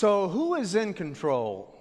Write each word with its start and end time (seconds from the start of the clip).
So, 0.00 0.28
who 0.28 0.54
is 0.54 0.76
in 0.76 0.94
control? 0.94 1.78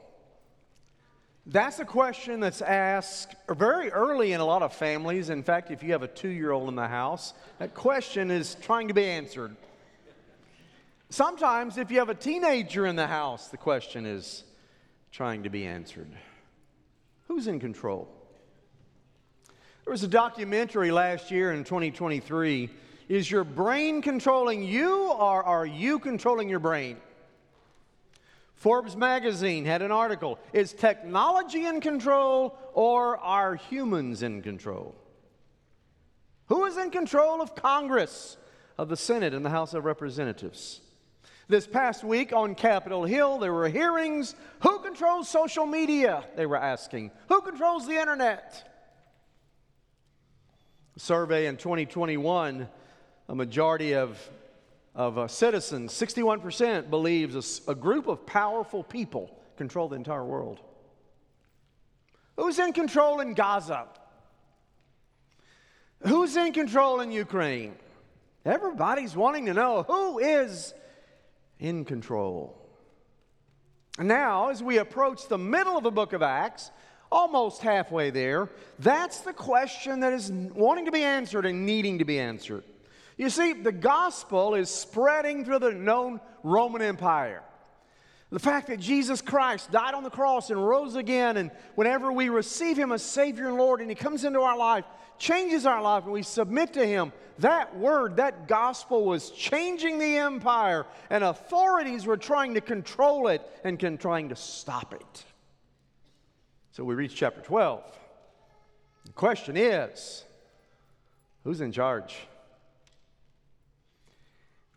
That's 1.46 1.80
a 1.80 1.86
question 1.86 2.42
that's 2.42 2.62
asked 2.62 3.34
very 3.50 3.90
early 3.94 4.34
in 4.34 4.42
a 4.42 4.46
lot 4.46 4.62
of 4.62 4.74
families. 4.74 5.30
In 5.30 5.42
fact, 5.42 5.72
if 5.72 5.84
you 5.84 5.94
have 5.94 6.04
a 6.04 6.08
two 6.10 6.28
year 6.28 6.52
old 6.52 6.68
in 6.68 6.76
the 6.76 6.90
house, 6.90 7.34
that 7.60 7.74
question 7.74 8.30
is 8.30 8.56
trying 8.56 8.90
to 8.90 8.94
be 8.94 9.06
answered. 9.06 9.56
Sometimes, 11.10 11.78
if 11.78 11.92
you 11.92 12.00
have 12.00 12.10
a 12.10 12.14
teenager 12.14 12.86
in 12.86 12.98
the 12.98 13.08
house, 13.08 13.48
the 13.48 13.56
question 13.56 14.06
is 14.06 14.44
trying 15.14 15.44
to 15.44 15.50
be 15.50 15.66
answered. 15.66 16.12
Who's 17.30 17.48
in 17.48 17.58
control? 17.62 18.10
There 19.86 19.92
was 19.92 20.04
a 20.04 20.10
documentary 20.10 20.92
last 20.92 21.32
year 21.32 21.54
in 21.54 21.64
2023. 21.64 22.70
Is 23.08 23.32
your 23.32 23.46
brain 23.46 24.02
controlling 24.02 24.62
you, 24.62 25.10
or 25.10 25.42
are 25.42 25.66
you 25.66 26.00
controlling 26.00 26.50
your 26.50 26.60
brain? 26.60 26.98
Forbes 28.60 28.98
magazine 28.98 29.64
had 29.64 29.82
an 29.82 29.92
article 29.92 30.38
Is 30.52 30.74
technology 30.74 31.66
in 31.66 31.80
control 31.80 32.58
or 32.74 33.18
are 33.18 33.56
humans 33.56 34.22
in 34.22 34.42
control? 34.42 34.96
Who 36.48 36.66
is 36.66 36.78
in 36.78 36.92
control 36.92 37.42
of 37.42 37.56
Congress, 37.56 38.38
of 38.78 38.90
the 38.90 38.98
Senate, 38.98 39.34
and 39.34 39.46
the 39.46 39.50
House 39.50 39.74
of 39.74 39.86
Representatives? 39.86 40.82
This 41.48 41.66
past 41.66 42.04
week 42.04 42.34
on 42.34 42.54
Capitol 42.54 43.06
Hill, 43.06 43.40
there 43.40 43.54
were 43.54 43.70
hearings. 43.70 44.36
Who 44.62 44.80
controls 44.80 45.30
social 45.30 45.66
media? 45.66 46.26
They 46.36 46.46
were 46.46 46.58
asking. 46.58 47.12
Who 47.30 47.42
controls 47.42 47.88
the 47.88 47.96
internet? 47.96 48.70
A 50.98 51.00
survey 51.00 51.48
in 51.48 51.56
2021, 51.56 52.68
a 53.30 53.36
majority 53.36 53.96
of 53.96 54.20
of 55.00 55.18
uh, 55.18 55.30
citizens, 55.30 55.94
61% 55.94 56.90
believes 56.90 57.64
a, 57.68 57.72
a 57.72 57.74
group 57.74 58.08
of 58.08 58.26
powerful 58.26 58.84
people 58.84 59.34
control 59.56 59.88
the 59.88 59.96
entire 59.96 60.26
world. 60.26 60.60
Who's 62.36 62.60
in 62.60 62.74
control 62.74 63.22
in 63.22 63.34
Gaza? 63.34 63.88
Who's 66.06 66.36
in 66.36 66.52
control 66.52 67.00
in 67.00 67.14
Ukraine? 67.14 67.76
Everybody's 68.44 69.16
wanting 69.16 69.46
to 69.46 69.54
know 69.54 69.84
who 69.84 70.20
is 70.20 70.74
in 71.60 71.86
control. 71.86 72.58
Now, 74.00 74.50
as 74.50 74.62
we 74.62 74.80
approach 74.80 75.30
the 75.30 75.38
middle 75.38 75.78
of 75.78 75.84
the 75.86 75.92
book 75.92 76.12
of 76.12 76.22
Acts, 76.22 76.72
almost 77.10 77.62
halfway 77.62 78.10
there, 78.10 78.50
that's 78.80 79.22
the 79.22 79.34
question 79.34 80.02
that 80.02 80.12
is 80.12 80.30
wanting 80.30 80.86
to 80.86 80.92
be 80.92 81.04
answered 81.04 81.46
and 81.46 81.66
needing 81.66 82.00
to 82.00 82.06
be 82.06 82.20
answered. 82.20 82.66
You 83.20 83.30
see, 83.30 83.52
the 83.52 83.74
gospel 83.74 84.56
is 84.56 84.70
spreading 84.70 85.44
through 85.44 85.60
the 85.60 85.74
known 85.74 86.22
Roman 86.42 86.82
Empire. 86.82 87.44
The 88.30 88.40
fact 88.40 88.68
that 88.68 88.80
Jesus 88.80 89.22
Christ 89.22 89.72
died 89.72 89.94
on 89.94 90.04
the 90.04 90.10
cross 90.10 90.52
and 90.52 90.66
rose 90.66 90.96
again, 90.96 91.36
and 91.36 91.52
whenever 91.76 92.14
we 92.14 92.30
receive 92.30 92.80
Him 92.80 92.94
as 92.94 93.04
Savior 93.04 93.50
and 93.50 93.58
Lord 93.58 93.82
and 93.82 93.90
He 93.90 93.96
comes 93.96 94.24
into 94.24 94.40
our 94.40 94.58
life, 94.58 94.86
changes 95.18 95.66
our 95.66 95.82
life, 95.82 96.06
and 96.06 96.14
we 96.14 96.24
submit 96.24 96.72
to 96.76 96.86
Him, 96.88 97.12
that 97.40 97.76
word, 97.76 98.16
that 98.16 98.48
gospel 98.48 99.04
was 99.04 99.32
changing 99.32 100.00
the 100.00 100.16
empire, 100.16 100.86
and 101.10 101.22
authorities 101.22 102.06
were 102.06 102.16
trying 102.16 102.54
to 102.54 102.62
control 102.62 103.28
it 103.28 103.42
and 103.66 103.78
can, 103.78 103.98
trying 103.98 104.30
to 104.30 104.38
stop 104.38 104.94
it. 104.94 105.26
So 106.72 106.86
we 106.86 106.96
reach 106.96 107.16
chapter 107.16 107.42
12. 107.42 107.84
The 109.08 109.12
question 109.12 109.58
is 109.58 110.24
who's 111.44 111.60
in 111.60 111.74
charge? 111.74 112.16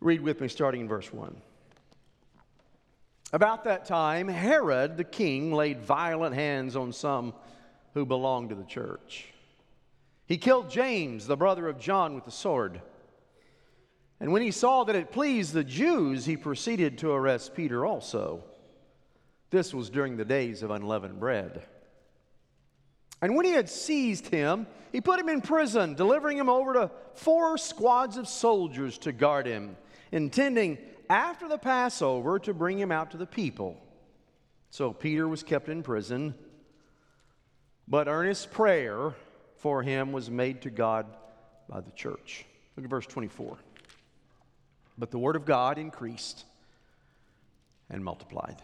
Read 0.03 0.19
with 0.19 0.41
me 0.41 0.49
starting 0.49 0.81
in 0.81 0.87
verse 0.89 1.13
1. 1.13 1.33
About 3.31 3.63
that 3.63 3.85
time, 3.85 4.27
Herod 4.27 4.97
the 4.97 5.05
king 5.05 5.53
laid 5.53 5.81
violent 5.81 6.35
hands 6.35 6.75
on 6.75 6.91
some 6.91 7.33
who 7.93 8.05
belonged 8.05 8.49
to 8.49 8.55
the 8.55 8.65
church. 8.65 9.27
He 10.25 10.37
killed 10.37 10.69
James, 10.69 11.25
the 11.25 11.37
brother 11.37 11.69
of 11.69 11.79
John, 11.79 12.15
with 12.15 12.25
the 12.25 12.31
sword. 12.31 12.81
And 14.19 14.33
when 14.33 14.41
he 14.41 14.51
saw 14.51 14.83
that 14.83 14.95
it 14.97 15.13
pleased 15.13 15.53
the 15.53 15.63
Jews, 15.63 16.25
he 16.25 16.35
proceeded 16.35 16.97
to 16.97 17.11
arrest 17.11 17.55
Peter 17.55 17.85
also. 17.85 18.43
This 19.51 19.73
was 19.73 19.89
during 19.89 20.17
the 20.17 20.25
days 20.25 20.63
of 20.63 20.71
unleavened 20.71 21.21
bread. 21.21 21.63
And 23.21 23.37
when 23.37 23.45
he 23.45 23.53
had 23.53 23.69
seized 23.69 24.27
him, 24.27 24.67
he 24.91 24.99
put 24.99 25.17
him 25.17 25.29
in 25.29 25.39
prison, 25.39 25.93
delivering 25.93 26.37
him 26.37 26.49
over 26.49 26.73
to 26.73 26.91
four 27.13 27.57
squads 27.57 28.17
of 28.17 28.27
soldiers 28.27 28.97
to 28.97 29.13
guard 29.13 29.45
him 29.45 29.77
intending 30.13 30.77
after 31.09 31.47
the 31.49 31.57
Passover 31.57 32.37
to 32.39 32.53
bring 32.53 32.77
him 32.77 32.91
out 32.91 33.11
to 33.11 33.17
the 33.17 33.25
people. 33.25 33.81
So 34.69 34.93
Peter 34.93 35.27
was 35.27 35.43
kept 35.43 35.67
in 35.67 35.81
prison, 35.83 36.35
but 37.87 38.07
earnest 38.07 38.51
prayer 38.51 39.13
for 39.57 39.81
him 39.81 40.11
was 40.11 40.29
made 40.29 40.61
to 40.61 40.69
God 40.69 41.07
by 41.67 41.81
the 41.81 41.91
church. 41.91 42.45
Look 42.77 42.85
at 42.85 42.89
verse 42.89 43.07
24. 43.07 43.57
But 44.97 45.09
the 45.09 45.17
word 45.17 45.35
of 45.35 45.45
God 45.45 45.79
increased 45.79 46.45
and 47.89 48.03
multiplied. 48.03 48.57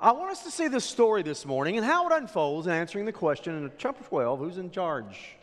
I 0.00 0.12
want 0.12 0.30
us 0.30 0.44
to 0.44 0.50
see 0.50 0.68
this 0.68 0.84
story 0.84 1.22
this 1.22 1.44
morning 1.44 1.76
and 1.76 1.84
how 1.84 2.06
it 2.08 2.12
unfolds 2.12 2.68
in 2.68 2.72
answering 2.72 3.04
the 3.04 3.12
question 3.12 3.56
in 3.56 3.72
chapter 3.78 4.04
12 4.04 4.38
who's 4.38 4.58
in 4.58 4.70
charge? 4.70 5.36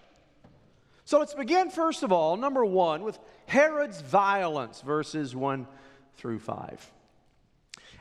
So 1.11 1.19
let's 1.19 1.33
begin, 1.33 1.69
first 1.69 2.03
of 2.03 2.13
all, 2.13 2.37
number 2.37 2.63
one, 2.63 3.03
with 3.03 3.19
Herod's 3.45 3.99
violence, 3.99 4.79
verses 4.79 5.35
1 5.35 5.67
through 6.15 6.39
5. 6.39 6.91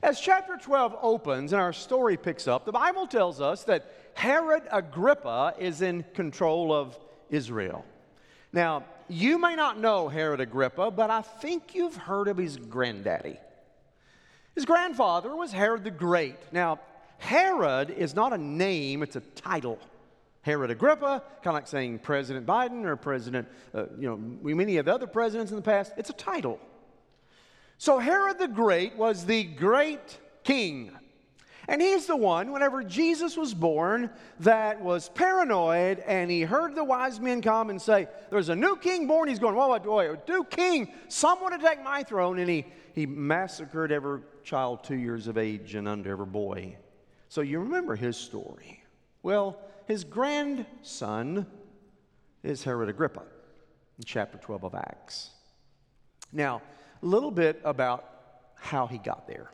As 0.00 0.20
chapter 0.20 0.56
12 0.56 0.96
opens 1.02 1.52
and 1.52 1.60
our 1.60 1.72
story 1.72 2.16
picks 2.16 2.46
up, 2.46 2.64
the 2.64 2.70
Bible 2.70 3.08
tells 3.08 3.40
us 3.40 3.64
that 3.64 4.12
Herod 4.14 4.62
Agrippa 4.70 5.54
is 5.58 5.82
in 5.82 6.04
control 6.14 6.72
of 6.72 6.96
Israel. 7.30 7.84
Now, 8.52 8.84
you 9.08 9.40
may 9.40 9.56
not 9.56 9.80
know 9.80 10.08
Herod 10.08 10.38
Agrippa, 10.38 10.92
but 10.92 11.10
I 11.10 11.22
think 11.22 11.74
you've 11.74 11.96
heard 11.96 12.28
of 12.28 12.36
his 12.36 12.58
granddaddy. 12.58 13.38
His 14.54 14.64
grandfather 14.64 15.34
was 15.34 15.50
Herod 15.50 15.82
the 15.82 15.90
Great. 15.90 16.36
Now, 16.52 16.78
Herod 17.18 17.90
is 17.90 18.14
not 18.14 18.32
a 18.32 18.38
name, 18.38 19.02
it's 19.02 19.16
a 19.16 19.20
title. 19.20 19.80
Herod 20.42 20.70
Agrippa, 20.70 21.22
kind 21.42 21.48
of 21.48 21.54
like 21.54 21.66
saying 21.66 21.98
President 21.98 22.46
Biden 22.46 22.84
or 22.84 22.96
President, 22.96 23.46
uh, 23.74 23.86
you 23.98 24.08
know, 24.08 24.16
many 24.16 24.78
of 24.78 24.86
the 24.86 24.94
other 24.94 25.06
presidents 25.06 25.50
in 25.50 25.56
the 25.56 25.62
past. 25.62 25.92
It's 25.96 26.10
a 26.10 26.14
title. 26.14 26.58
So 27.76 27.98
Herod 27.98 28.38
the 28.38 28.48
Great 28.48 28.96
was 28.96 29.26
the 29.26 29.44
great 29.44 30.18
king. 30.44 30.92
And 31.68 31.80
he's 31.80 32.06
the 32.06 32.16
one, 32.16 32.52
whenever 32.52 32.82
Jesus 32.82 33.36
was 33.36 33.54
born, 33.54 34.10
that 34.40 34.80
was 34.80 35.08
paranoid 35.10 36.00
and 36.00 36.30
he 36.30 36.40
heard 36.40 36.74
the 36.74 36.82
wise 36.82 37.20
men 37.20 37.40
come 37.42 37.70
and 37.70 37.80
say, 37.80 38.08
There's 38.30 38.48
a 38.48 38.56
new 38.56 38.76
king 38.76 39.06
born. 39.06 39.28
He's 39.28 39.38
going, 39.38 39.54
Whoa, 39.54 39.68
whoa, 39.68 39.78
whoa, 39.78 40.16
new 40.28 40.44
king, 40.44 40.92
someone 41.08 41.52
to 41.52 41.58
take 41.58 41.84
my 41.84 42.02
throne. 42.02 42.38
And 42.38 42.50
he, 42.50 42.66
he 42.94 43.06
massacred 43.06 43.92
every 43.92 44.22
child 44.42 44.82
two 44.82 44.96
years 44.96 45.26
of 45.28 45.38
age 45.38 45.74
and 45.74 45.86
under, 45.86 46.10
every 46.10 46.26
boy. 46.26 46.76
So 47.28 47.40
you 47.40 47.60
remember 47.60 47.94
his 47.94 48.16
story. 48.16 48.82
Well, 49.22 49.60
his 49.90 50.04
grandson 50.04 51.44
is 52.44 52.62
Herod 52.62 52.88
Agrippa 52.88 53.22
in 53.98 54.04
chapter 54.04 54.38
12 54.38 54.64
of 54.64 54.74
Acts. 54.76 55.30
Now, 56.32 56.62
a 57.02 57.06
little 57.06 57.32
bit 57.32 57.60
about 57.64 58.04
how 58.54 58.86
he 58.86 58.98
got 58.98 59.26
there. 59.26 59.50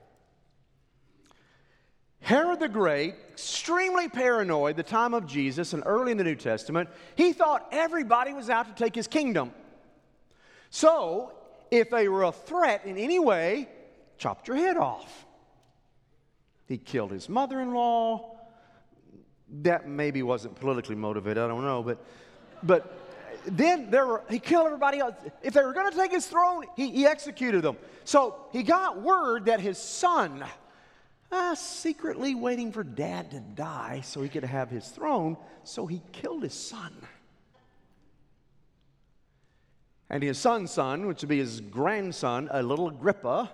Herod 2.20 2.60
the 2.60 2.69
Great, 2.69 3.14
extremely 3.30 4.10
paranoid 4.10 4.76
the 4.76 4.82
time 4.82 5.14
of 5.14 5.26
Jesus 5.26 5.72
and 5.72 5.82
early 5.86 6.12
in 6.12 6.19
the 6.19 6.25
New 6.25 6.34
Testament, 6.34 6.91
he 7.14 7.32
thought 7.32 7.66
everybody 7.72 8.34
was 8.34 8.50
out 8.50 8.66
to 8.66 8.75
take 8.75 8.94
his 8.94 9.06
kingdom. 9.06 9.52
So, 10.69 11.32
if 11.70 11.88
they 11.88 12.08
were 12.08 12.25
a 12.25 12.32
threat 12.32 12.84
in 12.84 12.98
any 12.98 13.19
way, 13.19 13.70
chopped 14.19 14.49
your 14.49 14.58
head 14.58 14.76
off. 14.76 15.25
He 16.66 16.76
killed 16.76 17.12
his 17.12 17.26
mother 17.26 17.58
in 17.58 17.72
law, 17.72 18.36
that 19.62 19.88
maybe 19.88 20.22
wasn't 20.22 20.54
politically 20.56 20.96
motivated, 20.96 21.38
I 21.38 21.48
don't 21.48 21.62
know, 21.62 21.82
but, 21.82 21.98
but 22.62 22.98
then 23.46 23.90
there 23.90 24.06
were, 24.06 24.22
he 24.28 24.38
killed 24.38 24.66
everybody 24.66 24.98
else. 24.98 25.14
If 25.43 25.54
they 25.54 25.62
were 25.62 25.72
going 25.72 25.90
to 25.90 25.96
take 25.96 26.10
his 26.10 26.26
throne, 26.26 26.64
he, 26.76 26.90
he 26.90 27.06
executed 27.06 27.62
them. 27.62 27.76
So 28.04 28.37
he 28.52 28.62
got 28.62 29.00
word 29.00 29.46
that 29.46 29.60
his 29.60 29.78
son, 29.78 30.44
uh, 31.31 31.54
secretly 31.54 32.34
waiting 32.34 32.72
for 32.72 32.82
dad 32.82 33.31
to 33.32 33.40
die 33.40 34.00
so 34.04 34.22
he 34.22 34.28
could 34.28 34.44
have 34.44 34.70
his 34.70 34.88
throne, 34.88 35.37
so 35.64 35.87
he 35.87 36.02
killed 36.12 36.42
his 36.42 36.54
son. 36.54 36.92
And 40.08 40.22
his 40.22 40.38
son's 40.38 40.70
son, 40.70 41.06
which 41.06 41.22
would 41.22 41.28
be 41.28 41.38
his 41.38 41.60
grandson, 41.60 42.49
a 42.52 42.62
little 42.62 42.88
Agrippa, 42.88 43.50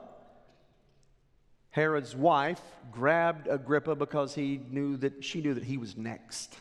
Herod's 1.72 2.14
wife 2.14 2.60
grabbed 2.90 3.48
Agrippa 3.48 3.96
because 3.96 4.34
he 4.34 4.60
knew 4.70 4.98
that 4.98 5.24
she 5.24 5.40
knew 5.40 5.54
that 5.54 5.64
he 5.64 5.78
was 5.78 5.96
next. 5.96 6.54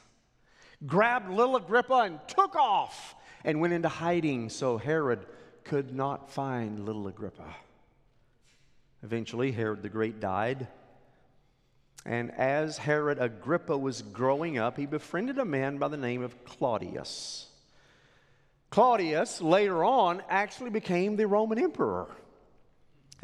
Grabbed 0.87 1.29
little 1.29 1.57
Agrippa 1.57 2.03
and 2.05 2.19
took 2.27 2.55
off 2.55 3.15
and 3.43 3.59
went 3.59 3.73
into 3.73 3.89
hiding 3.89 4.49
so 4.49 4.77
Herod 4.77 5.25
could 5.65 5.93
not 5.93 6.31
find 6.31 6.85
little 6.85 7.07
Agrippa. 7.07 7.55
Eventually, 9.03 9.51
Herod 9.51 9.83
the 9.83 9.89
Great 9.89 10.21
died. 10.21 10.67
And 12.05 12.31
as 12.31 12.77
Herod 12.77 13.19
Agrippa 13.19 13.77
was 13.77 14.01
growing 14.01 14.57
up, 14.57 14.77
he 14.77 14.85
befriended 14.85 15.37
a 15.37 15.45
man 15.45 15.77
by 15.77 15.89
the 15.89 15.97
name 15.97 16.23
of 16.23 16.45
Claudius. 16.45 17.47
Claudius 18.69 19.41
later 19.41 19.83
on 19.83 20.23
actually 20.29 20.69
became 20.69 21.17
the 21.17 21.27
Roman 21.27 21.59
emperor. 21.59 22.07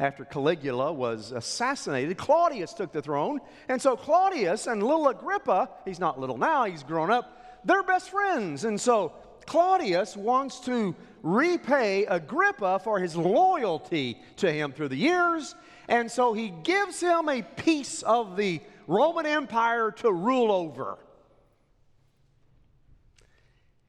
After 0.00 0.24
Caligula 0.24 0.92
was 0.92 1.32
assassinated, 1.32 2.16
Claudius 2.18 2.72
took 2.72 2.92
the 2.92 3.02
throne. 3.02 3.40
And 3.68 3.82
so 3.82 3.96
Claudius 3.96 4.68
and 4.68 4.82
little 4.82 5.08
Agrippa, 5.08 5.70
he's 5.84 5.98
not 5.98 6.20
little 6.20 6.38
now, 6.38 6.64
he's 6.64 6.84
grown 6.84 7.10
up, 7.10 7.60
they're 7.64 7.82
best 7.82 8.10
friends. 8.10 8.64
And 8.64 8.80
so 8.80 9.12
Claudius 9.46 10.16
wants 10.16 10.60
to 10.60 10.94
repay 11.22 12.06
Agrippa 12.06 12.78
for 12.78 13.00
his 13.00 13.16
loyalty 13.16 14.20
to 14.36 14.52
him 14.52 14.72
through 14.72 14.88
the 14.88 14.96
years. 14.96 15.56
And 15.88 16.10
so 16.10 16.32
he 16.32 16.50
gives 16.62 17.00
him 17.00 17.28
a 17.28 17.42
piece 17.42 18.02
of 18.02 18.36
the 18.36 18.60
Roman 18.86 19.26
Empire 19.26 19.90
to 19.90 20.12
rule 20.12 20.52
over. 20.52 20.98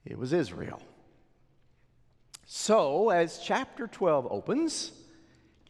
It 0.05 0.17
was 0.17 0.33
Israel. 0.33 0.81
So, 2.45 3.09
as 3.09 3.39
chapter 3.43 3.85
12 3.85 4.27
opens, 4.31 4.91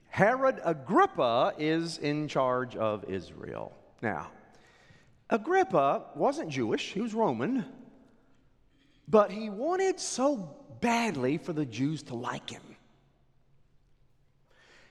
Herod 0.10 0.60
Agrippa 0.64 1.54
is 1.58 1.98
in 1.98 2.28
charge 2.28 2.76
of 2.76 3.06
Israel. 3.06 3.72
Now, 4.02 4.32
Agrippa 5.30 6.06
wasn't 6.16 6.50
Jewish, 6.50 6.92
he 6.92 7.02
was 7.02 7.14
Roman, 7.14 7.66
but 9.08 9.32
he 9.32 9.50
wanted 9.50 10.00
so 10.00 10.58
badly 10.82 11.38
for 11.38 11.54
the 11.54 11.66
Jews 11.66 12.04
to 12.04 12.16
like 12.16 12.50
him. 12.50 12.69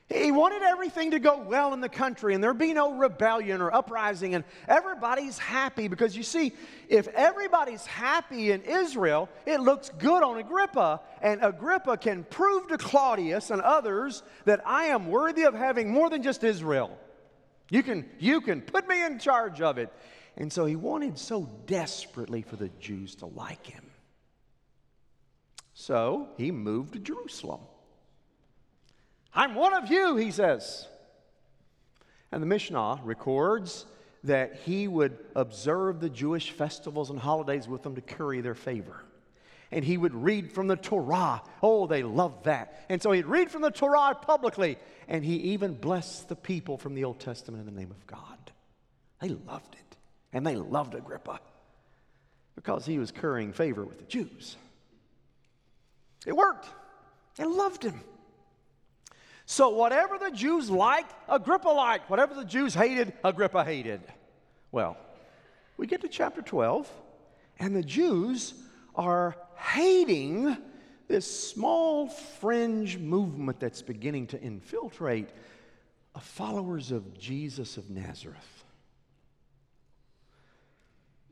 He 0.08 0.32
wanted 0.32 0.62
everything 0.62 1.10
to 1.10 1.18
go 1.18 1.38
well 1.38 1.74
in 1.74 1.82
the 1.82 1.88
country 1.88 2.34
and 2.34 2.42
there 2.42 2.54
be 2.54 2.72
no 2.72 2.94
rebellion 2.94 3.60
or 3.60 3.74
uprising, 3.74 4.34
and 4.34 4.42
everybody's 4.66 5.36
happy 5.36 5.86
because 5.86 6.16
you 6.16 6.22
see, 6.22 6.54
if 6.88 7.08
everybody's 7.08 7.84
happy 7.84 8.50
in 8.52 8.62
Israel, 8.62 9.28
it 9.44 9.60
looks 9.60 9.90
good 9.98 10.22
on 10.22 10.38
Agrippa, 10.38 11.02
and 11.20 11.44
Agrippa 11.44 11.98
can 11.98 12.24
prove 12.24 12.68
to 12.68 12.78
Claudius 12.78 13.50
and 13.50 13.60
others 13.60 14.22
that 14.46 14.62
I 14.66 14.84
am 14.86 15.08
worthy 15.08 15.42
of 15.42 15.52
having 15.52 15.92
more 15.92 16.08
than 16.08 16.22
just 16.22 16.42
Israel. 16.42 16.96
You 17.70 17.82
can, 17.82 18.08
you 18.18 18.40
can 18.40 18.62
put 18.62 18.88
me 18.88 19.04
in 19.04 19.18
charge 19.18 19.60
of 19.60 19.76
it. 19.76 19.92
And 20.38 20.50
so 20.50 20.64
he 20.64 20.76
wanted 20.76 21.18
so 21.18 21.50
desperately 21.66 22.40
for 22.42 22.56
the 22.56 22.70
Jews 22.80 23.16
to 23.16 23.26
like 23.26 23.66
him. 23.66 23.84
So 25.74 26.28
he 26.38 26.50
moved 26.50 26.94
to 26.94 26.98
Jerusalem. 26.98 27.60
I'm 29.38 29.54
one 29.54 29.72
of 29.72 29.88
you, 29.88 30.16
he 30.16 30.32
says. 30.32 30.88
And 32.32 32.42
the 32.42 32.46
Mishnah 32.46 33.02
records 33.04 33.86
that 34.24 34.56
he 34.64 34.88
would 34.88 35.16
observe 35.36 36.00
the 36.00 36.10
Jewish 36.10 36.50
festivals 36.50 37.10
and 37.10 37.20
holidays 37.20 37.68
with 37.68 37.84
them 37.84 37.94
to 37.94 38.00
curry 38.00 38.40
their 38.40 38.56
favor. 38.56 39.04
And 39.70 39.84
he 39.84 39.96
would 39.96 40.12
read 40.12 40.50
from 40.50 40.66
the 40.66 40.74
Torah. 40.74 41.40
Oh, 41.62 41.86
they 41.86 42.02
loved 42.02 42.46
that. 42.46 42.84
And 42.88 43.00
so 43.00 43.12
he'd 43.12 43.26
read 43.26 43.48
from 43.48 43.62
the 43.62 43.70
Torah 43.70 44.16
publicly. 44.20 44.76
And 45.06 45.24
he 45.24 45.36
even 45.36 45.74
blessed 45.74 46.28
the 46.28 46.34
people 46.34 46.76
from 46.76 46.96
the 46.96 47.04
Old 47.04 47.20
Testament 47.20 47.60
in 47.60 47.72
the 47.72 47.80
name 47.80 47.92
of 47.92 48.04
God. 48.08 48.50
They 49.20 49.28
loved 49.28 49.74
it. 49.74 49.96
And 50.32 50.44
they 50.44 50.56
loved 50.56 50.96
Agrippa 50.96 51.38
because 52.56 52.84
he 52.84 52.98
was 52.98 53.12
currying 53.12 53.52
favor 53.52 53.84
with 53.84 53.98
the 53.98 54.04
Jews. 54.04 54.56
It 56.26 56.36
worked. 56.36 56.66
They 57.36 57.44
loved 57.44 57.84
him. 57.84 58.00
So, 59.50 59.70
whatever 59.70 60.18
the 60.18 60.30
Jews 60.30 60.68
liked, 60.68 61.14
Agrippa 61.26 61.70
liked. 61.70 62.10
Whatever 62.10 62.34
the 62.34 62.44
Jews 62.44 62.74
hated, 62.74 63.14
Agrippa 63.24 63.64
hated. 63.64 64.02
Well, 64.72 64.98
we 65.78 65.86
get 65.86 66.02
to 66.02 66.08
chapter 66.08 66.42
12, 66.42 66.86
and 67.58 67.74
the 67.74 67.82
Jews 67.82 68.52
are 68.94 69.38
hating 69.56 70.54
this 71.08 71.50
small 71.50 72.08
fringe 72.08 72.98
movement 72.98 73.58
that's 73.58 73.80
beginning 73.80 74.26
to 74.28 74.42
infiltrate 74.42 75.30
of 76.14 76.22
followers 76.22 76.90
of 76.90 77.18
Jesus 77.18 77.78
of 77.78 77.88
Nazareth. 77.88 78.57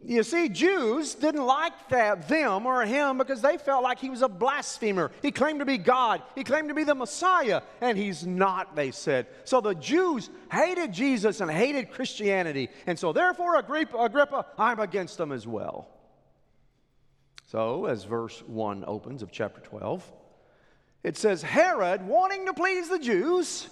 You 0.08 0.22
see, 0.22 0.48
Jews 0.48 1.16
didn't 1.16 1.44
like 1.44 1.88
that, 1.88 2.28
them 2.28 2.64
or 2.64 2.86
him 2.86 3.18
because 3.18 3.42
they 3.42 3.58
felt 3.58 3.82
like 3.82 3.98
he 3.98 4.08
was 4.08 4.22
a 4.22 4.28
blasphemer. 4.28 5.10
He 5.20 5.32
claimed 5.32 5.58
to 5.58 5.64
be 5.64 5.78
God, 5.78 6.22
he 6.36 6.44
claimed 6.44 6.68
to 6.68 6.76
be 6.76 6.84
the 6.84 6.94
Messiah, 6.94 7.62
and 7.80 7.98
he's 7.98 8.24
not, 8.24 8.76
they 8.76 8.92
said. 8.92 9.26
So 9.42 9.60
the 9.60 9.74
Jews 9.74 10.30
hated 10.52 10.92
Jesus 10.92 11.40
and 11.40 11.50
hated 11.50 11.90
Christianity. 11.90 12.68
And 12.86 12.96
so, 12.96 13.12
therefore, 13.12 13.56
Agrippa, 13.56 14.46
I'm 14.56 14.78
against 14.78 15.18
them 15.18 15.32
as 15.32 15.44
well. 15.44 15.88
So, 17.46 17.86
as 17.86 18.04
verse 18.04 18.44
1 18.46 18.84
opens 18.86 19.22
of 19.22 19.32
chapter 19.32 19.60
12, 19.60 20.08
it 21.02 21.16
says, 21.16 21.42
Herod, 21.42 22.06
wanting 22.06 22.46
to 22.46 22.52
please 22.52 22.88
the 22.88 22.98
Jews, 23.00 23.68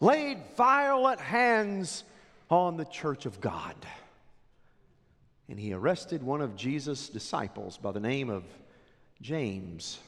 laid 0.00 0.38
violent 0.56 1.20
hands 1.20 2.04
on 2.48 2.78
the 2.78 2.86
church 2.86 3.26
of 3.26 3.42
God 3.42 3.74
and 5.50 5.58
he 5.58 5.72
arrested 5.72 6.22
one 6.22 6.40
of 6.40 6.54
Jesus' 6.54 7.08
disciples 7.08 7.76
by 7.76 7.90
the 7.90 7.98
name 7.98 8.30
of 8.30 8.44
James. 9.20 9.98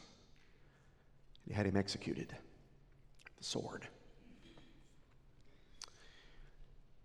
He 1.48 1.52
had 1.52 1.66
him 1.66 1.76
executed. 1.76 2.28
The 3.38 3.44
sword. 3.44 3.88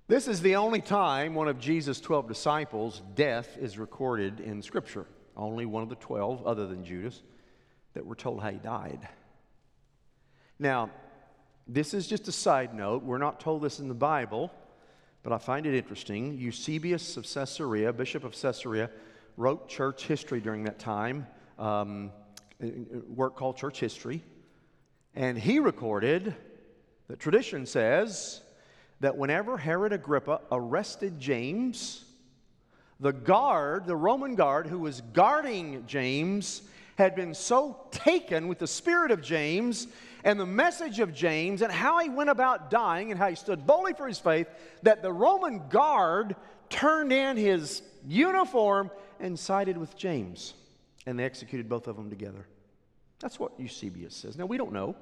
This 0.08 0.28
is 0.28 0.42
the 0.42 0.56
only 0.56 0.82
time 0.82 1.34
one 1.34 1.48
of 1.48 1.60
Jesus' 1.60 2.00
12 2.00 2.28
disciples' 2.28 3.02
death 3.16 3.58
is 3.60 3.80
recorded 3.80 4.40
in 4.40 4.62
Scripture. 4.62 5.08
Only 5.36 5.66
one 5.66 5.82
of 5.82 5.90
the 5.90 5.96
12, 5.96 6.46
other 6.46 6.68
than 6.68 6.86
Judas, 6.86 7.24
that 7.96 8.06
we're 8.06 8.16
told 8.16 8.42
how 8.42 8.52
he 8.52 8.60
died. 8.60 9.08
Now, 10.60 10.92
this 11.68 11.96
is 11.96 12.08
just 12.08 12.28
a 12.28 12.32
side 12.32 12.76
note. 12.76 13.02
We're 13.02 13.18
not 13.18 13.40
told 13.40 13.64
this 13.64 13.80
in 13.80 13.88
the 13.88 13.96
Bible 13.96 14.52
but 15.28 15.36
I 15.36 15.40
find 15.40 15.66
it 15.66 15.76
interesting. 15.76 16.38
Eusebius 16.38 17.18
of 17.18 17.26
Caesarea, 17.26 17.92
Bishop 17.92 18.24
of 18.24 18.32
Caesarea, 18.32 18.90
wrote 19.36 19.68
church 19.68 20.08
history 20.08 20.40
during 20.40 20.64
that 20.64 20.80
time, 20.80 21.28
um, 21.60 22.14
work 23.14 23.36
called 23.36 23.58
Church 23.58 23.78
History. 23.78 24.24
And 25.16 25.38
he 25.38 25.60
recorded 25.60 26.34
that 27.10 27.20
tradition 27.20 27.66
says 27.66 28.42
that 29.02 29.18
whenever 29.18 29.58
Herod 29.58 29.92
Agrippa 29.92 30.40
arrested 30.50 31.20
James, 31.20 32.06
the 33.02 33.12
guard, 33.12 33.86
the 33.86 33.98
Roman 33.98 34.36
guard 34.36 34.66
who 34.66 34.80
was 34.80 35.02
guarding 35.12 35.84
James, 35.88 36.62
had 36.98 37.16
been 37.16 37.34
so 37.34 37.82
taken 37.92 38.48
with 38.48 38.60
the 38.60 38.68
spirit 38.68 39.12
of 39.12 39.22
James 39.22 39.88
and 40.24 40.40
the 40.40 40.46
message 40.46 41.00
of 41.00 41.14
James 41.14 41.62
and 41.62 41.72
how 41.72 42.00
he 42.00 42.10
went 42.10 42.30
about 42.30 42.70
dying 42.70 43.12
and 43.12 43.20
how 43.20 43.30
he 43.30 43.36
stood 43.36 43.66
boldly 43.66 43.94
for 43.94 44.08
his 44.08 44.20
faith 44.20 44.48
that 44.84 45.02
the 45.02 45.12
Roman 45.12 45.68
guard 45.70 46.36
turned 46.70 47.12
in 47.12 47.38
his 47.38 47.82
uniform 48.06 48.92
and 49.20 49.38
sided 49.38 49.78
with 49.78 49.96
James. 49.96 50.54
And 51.06 51.18
they 51.18 51.24
executed 51.24 51.70
both 51.70 51.88
of 51.88 51.96
them 51.96 52.10
together. 52.10 52.46
That's 53.20 53.40
what 53.40 53.60
Eusebius 53.60 54.16
says. 54.16 54.38
Now, 54.38 54.46
we 54.46 54.58
don't 54.58 54.74
know. 54.74 54.96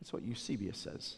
That's 0.00 0.12
what 0.12 0.22
Eusebius 0.22 0.78
says. 0.78 1.16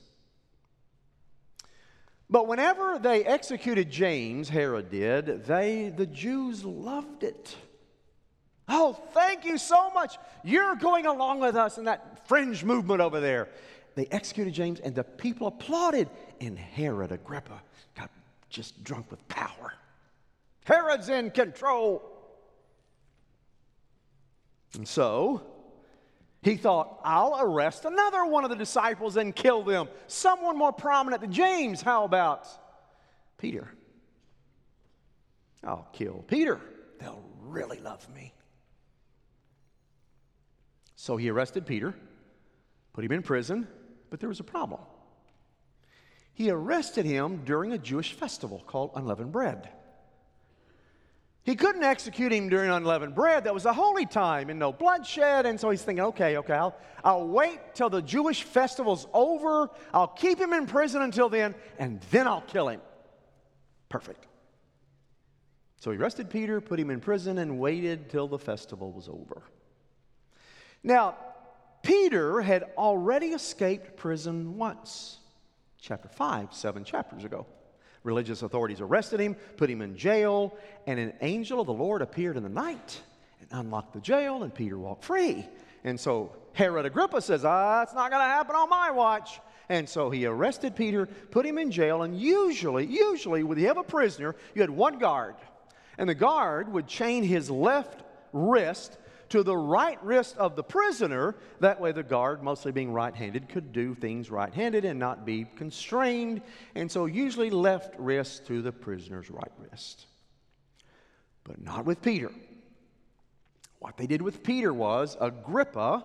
But 2.30 2.46
whenever 2.46 2.98
they 2.98 3.24
executed 3.24 3.90
James, 3.90 4.48
Herod 4.48 4.90
did, 4.90 5.46
they, 5.46 5.92
the 5.94 6.06
Jews 6.06 6.64
loved 6.64 7.24
it. 7.24 7.56
Oh, 8.68 8.92
thank 9.14 9.44
you 9.44 9.56
so 9.56 9.90
much. 9.90 10.18
You're 10.44 10.76
going 10.76 11.06
along 11.06 11.40
with 11.40 11.56
us 11.56 11.78
in 11.78 11.84
that 11.84 12.28
fringe 12.28 12.64
movement 12.64 13.00
over 13.00 13.20
there. 13.20 13.48
They 13.94 14.06
executed 14.10 14.54
James, 14.54 14.80
and 14.80 14.94
the 14.94 15.04
people 15.04 15.46
applauded. 15.46 16.08
And 16.40 16.58
Herod 16.58 17.10
Agrippa 17.10 17.60
got 17.96 18.10
just 18.50 18.84
drunk 18.84 19.10
with 19.10 19.26
power. 19.28 19.72
Herod's 20.64 21.08
in 21.08 21.30
control. 21.30 22.02
And 24.74 24.86
so 24.86 25.42
he 26.42 26.56
thought, 26.56 27.00
I'll 27.04 27.38
arrest 27.40 27.86
another 27.86 28.26
one 28.26 28.44
of 28.44 28.50
the 28.50 28.56
disciples 28.56 29.16
and 29.16 29.34
kill 29.34 29.62
them. 29.62 29.88
Someone 30.06 30.56
more 30.56 30.72
prominent 30.72 31.22
than 31.22 31.32
James. 31.32 31.80
How 31.80 32.04
about 32.04 32.46
Peter? 33.38 33.66
I'll 35.64 35.88
kill 35.92 36.24
Peter. 36.28 36.60
They'll 37.00 37.24
really 37.40 37.80
love 37.80 38.06
me. 38.14 38.32
So 41.00 41.16
he 41.16 41.30
arrested 41.30 41.64
Peter, 41.64 41.94
put 42.92 43.04
him 43.04 43.12
in 43.12 43.22
prison, 43.22 43.68
but 44.10 44.18
there 44.18 44.28
was 44.28 44.40
a 44.40 44.44
problem. 44.44 44.80
He 46.34 46.50
arrested 46.50 47.06
him 47.06 47.44
during 47.44 47.72
a 47.72 47.78
Jewish 47.78 48.14
festival 48.14 48.64
called 48.66 48.90
unleavened 48.96 49.30
bread. 49.30 49.68
he 51.44 51.54
couldn't 51.54 51.84
execute 51.84 52.32
him 52.32 52.48
during 52.48 52.68
unleavened 52.68 53.14
bread. 53.14 53.44
That 53.44 53.54
was 53.54 53.64
a 53.64 53.72
holy 53.72 54.06
time 54.06 54.50
and 54.50 54.58
no 54.58 54.72
bloodshed. 54.72 55.46
And 55.46 55.60
so 55.60 55.70
he's 55.70 55.82
thinking, 55.82 56.04
okay, 56.06 56.36
okay, 56.38 56.54
I'll, 56.54 56.76
I'll 57.04 57.28
wait 57.28 57.60
till 57.74 57.90
the 57.90 58.02
Jewish 58.02 58.42
festival's 58.42 59.06
over. 59.14 59.70
I'll 59.94 60.08
keep 60.08 60.40
him 60.40 60.52
in 60.52 60.66
prison 60.66 61.00
until 61.02 61.28
then, 61.28 61.54
and 61.78 62.00
then 62.10 62.26
I'll 62.26 62.40
kill 62.40 62.68
him. 62.68 62.80
Perfect. 63.88 64.26
So 65.76 65.92
he 65.92 65.96
arrested 65.96 66.28
Peter, 66.28 66.60
put 66.60 66.80
him 66.80 66.90
in 66.90 66.98
prison, 66.98 67.38
and 67.38 67.60
waited 67.60 68.10
till 68.10 68.26
the 68.26 68.38
festival 68.38 68.90
was 68.90 69.08
over. 69.08 69.44
Now, 70.82 71.16
Peter 71.82 72.40
had 72.40 72.64
already 72.76 73.28
escaped 73.28 73.96
prison 73.96 74.56
once. 74.56 75.18
Chapter 75.80 76.08
5, 76.08 76.52
seven 76.52 76.84
chapters 76.84 77.24
ago. 77.24 77.46
Religious 78.02 78.42
authorities 78.42 78.80
arrested 78.80 79.20
him, 79.20 79.34
put 79.56 79.70
him 79.70 79.82
in 79.82 79.96
jail, 79.96 80.56
and 80.86 80.98
an 80.98 81.12
angel 81.20 81.60
of 81.60 81.66
the 81.66 81.72
Lord 81.72 82.02
appeared 82.02 82.36
in 82.36 82.42
the 82.42 82.48
night 82.48 83.00
and 83.40 83.48
unlocked 83.52 83.92
the 83.92 84.00
jail, 84.00 84.42
and 84.42 84.54
Peter 84.54 84.78
walked 84.78 85.04
free. 85.04 85.46
And 85.84 85.98
so 85.98 86.32
Herod 86.52 86.86
Agrippa 86.86 87.20
says, 87.20 87.44
Ah, 87.44 87.82
it's 87.82 87.94
not 87.94 88.10
going 88.10 88.22
to 88.22 88.28
happen 88.28 88.56
on 88.56 88.68
my 88.68 88.90
watch. 88.90 89.40
And 89.68 89.88
so 89.88 90.10
he 90.10 90.24
arrested 90.26 90.74
Peter, 90.74 91.06
put 91.06 91.44
him 91.44 91.58
in 91.58 91.70
jail, 91.70 92.02
and 92.02 92.18
usually, 92.18 92.86
usually, 92.86 93.42
when 93.42 93.58
you 93.58 93.66
have 93.66 93.76
a 93.76 93.82
prisoner, 93.82 94.34
you 94.54 94.62
had 94.62 94.70
one 94.70 94.98
guard. 94.98 95.34
And 95.98 96.08
the 96.08 96.14
guard 96.14 96.72
would 96.72 96.86
chain 96.86 97.22
his 97.22 97.50
left 97.50 98.02
wrist 98.32 98.96
to 99.30 99.42
the 99.42 99.56
right 99.56 100.02
wrist 100.02 100.36
of 100.36 100.56
the 100.56 100.62
prisoner. 100.62 101.36
That 101.60 101.80
way, 101.80 101.92
the 101.92 102.02
guard, 102.02 102.42
mostly 102.42 102.72
being 102.72 102.92
right 102.92 103.14
handed, 103.14 103.48
could 103.48 103.72
do 103.72 103.94
things 103.94 104.30
right 104.30 104.52
handed 104.52 104.84
and 104.84 104.98
not 104.98 105.24
be 105.24 105.46
constrained. 105.56 106.42
And 106.74 106.90
so, 106.90 107.06
usually, 107.06 107.50
left 107.50 107.94
wrist 107.98 108.46
to 108.46 108.62
the 108.62 108.72
prisoner's 108.72 109.30
right 109.30 109.52
wrist. 109.58 110.06
But 111.44 111.60
not 111.60 111.84
with 111.84 112.02
Peter. 112.02 112.30
What 113.78 113.96
they 113.96 114.06
did 114.06 114.22
with 114.22 114.42
Peter 114.42 114.72
was 114.72 115.16
Agrippa 115.20 116.04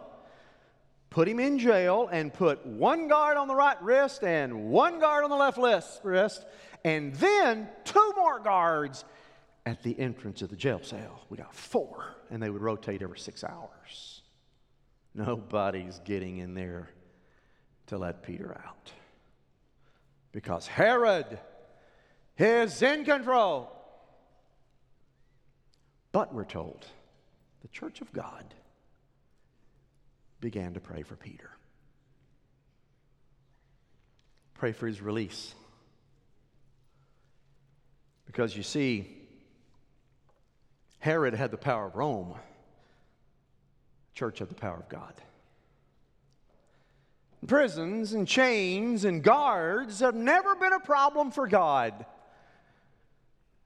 put 1.13 1.27
him 1.27 1.39
in 1.39 1.59
jail 1.59 2.09
and 2.11 2.33
put 2.33 2.65
one 2.65 3.07
guard 3.07 3.37
on 3.37 3.47
the 3.47 3.53
right 3.53 3.81
wrist 3.83 4.23
and 4.23 4.71
one 4.71 4.99
guard 4.99 5.23
on 5.23 5.29
the 5.29 5.35
left 5.35 5.59
wrist, 6.03 6.45
and 6.83 7.13
then 7.15 7.69
two 7.85 8.13
more 8.17 8.39
guards 8.39 9.05
at 9.65 9.81
the 9.83 9.97
entrance 9.99 10.41
of 10.41 10.49
the 10.49 10.55
jail 10.55 10.79
cell. 10.81 11.25
We 11.29 11.37
got 11.37 11.53
four, 11.55 12.15
and 12.29 12.41
they 12.41 12.49
would 12.49 12.61
rotate 12.61 13.01
every 13.01 13.19
six 13.19 13.43
hours. 13.43 14.21
Nobody's 15.15 15.99
getting 16.03 16.37
in 16.39 16.53
there 16.53 16.89
to 17.87 17.97
let 17.97 18.23
Peter 18.23 18.59
out 18.65 18.91
because 20.31 20.67
Herod 20.67 21.39
is 22.37 22.81
in 22.81 23.05
control. 23.05 23.71
But 26.11 26.33
we're 26.33 26.43
told 26.43 26.85
the 27.61 27.67
church 27.69 28.01
of 28.01 28.11
God 28.11 28.53
began 30.39 30.73
to 30.73 30.79
pray 30.79 31.03
for 31.03 31.15
Peter. 31.15 31.49
Pray 34.53 34.71
for 34.71 34.87
his 34.87 35.01
release. 35.01 35.55
Because 38.25 38.55
you 38.55 38.63
see, 38.63 39.22
Herod 41.03 41.33
had 41.33 41.51
the 41.51 41.57
power 41.57 41.87
of 41.87 41.97
Rome, 41.97 42.33
church 44.13 44.39
had 44.39 44.47
the 44.47 44.55
power 44.55 44.77
of 44.77 44.87
God. 44.87 45.13
Prisons 47.45 48.13
and 48.13 48.25
chains 48.25 49.03
and 49.03 49.21
guards 49.21 49.99
have 49.99 50.15
never 50.15 50.55
been 50.55 50.71
a 50.71 50.79
problem 50.79 51.29
for 51.29 51.45
God, 51.45 52.05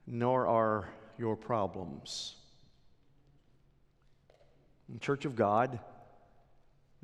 nor 0.04 0.48
are 0.48 0.88
your 1.16 1.36
problems. 1.36 2.34
The 4.88 4.98
church 4.98 5.24
of 5.24 5.36
God, 5.36 5.78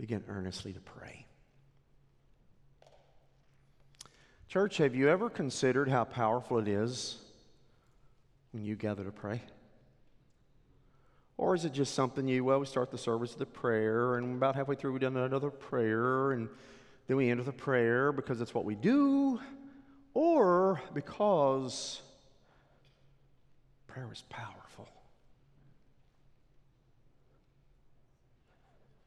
begin 0.00 0.24
earnestly 0.26 0.72
to 0.72 0.80
pray. 0.80 1.26
Church, 4.48 4.78
have 4.78 4.96
you 4.96 5.08
ever 5.08 5.30
considered 5.30 5.88
how 5.88 6.02
powerful 6.02 6.58
it 6.58 6.66
is 6.66 7.18
when 8.50 8.64
you 8.64 8.74
gather 8.74 9.04
to 9.04 9.12
pray? 9.12 9.40
Or 11.36 11.54
is 11.54 11.64
it 11.64 11.72
just 11.72 11.94
something 11.94 12.28
you, 12.28 12.44
well, 12.44 12.60
we 12.60 12.66
start 12.66 12.90
the 12.90 12.98
service 12.98 13.32
with 13.32 13.40
a 13.42 13.50
prayer, 13.50 14.16
and 14.16 14.36
about 14.36 14.54
halfway 14.54 14.76
through, 14.76 14.92
we've 14.92 15.00
done 15.00 15.16
another 15.16 15.50
prayer, 15.50 16.32
and 16.32 16.48
then 17.08 17.16
we 17.16 17.30
end 17.30 17.40
with 17.40 17.48
a 17.48 17.52
prayer 17.52 18.12
because 18.12 18.40
it's 18.40 18.54
what 18.54 18.64
we 18.64 18.74
do, 18.74 19.40
or 20.14 20.80
because 20.94 22.00
prayer 23.88 24.08
is 24.12 24.22
powerful. 24.28 24.88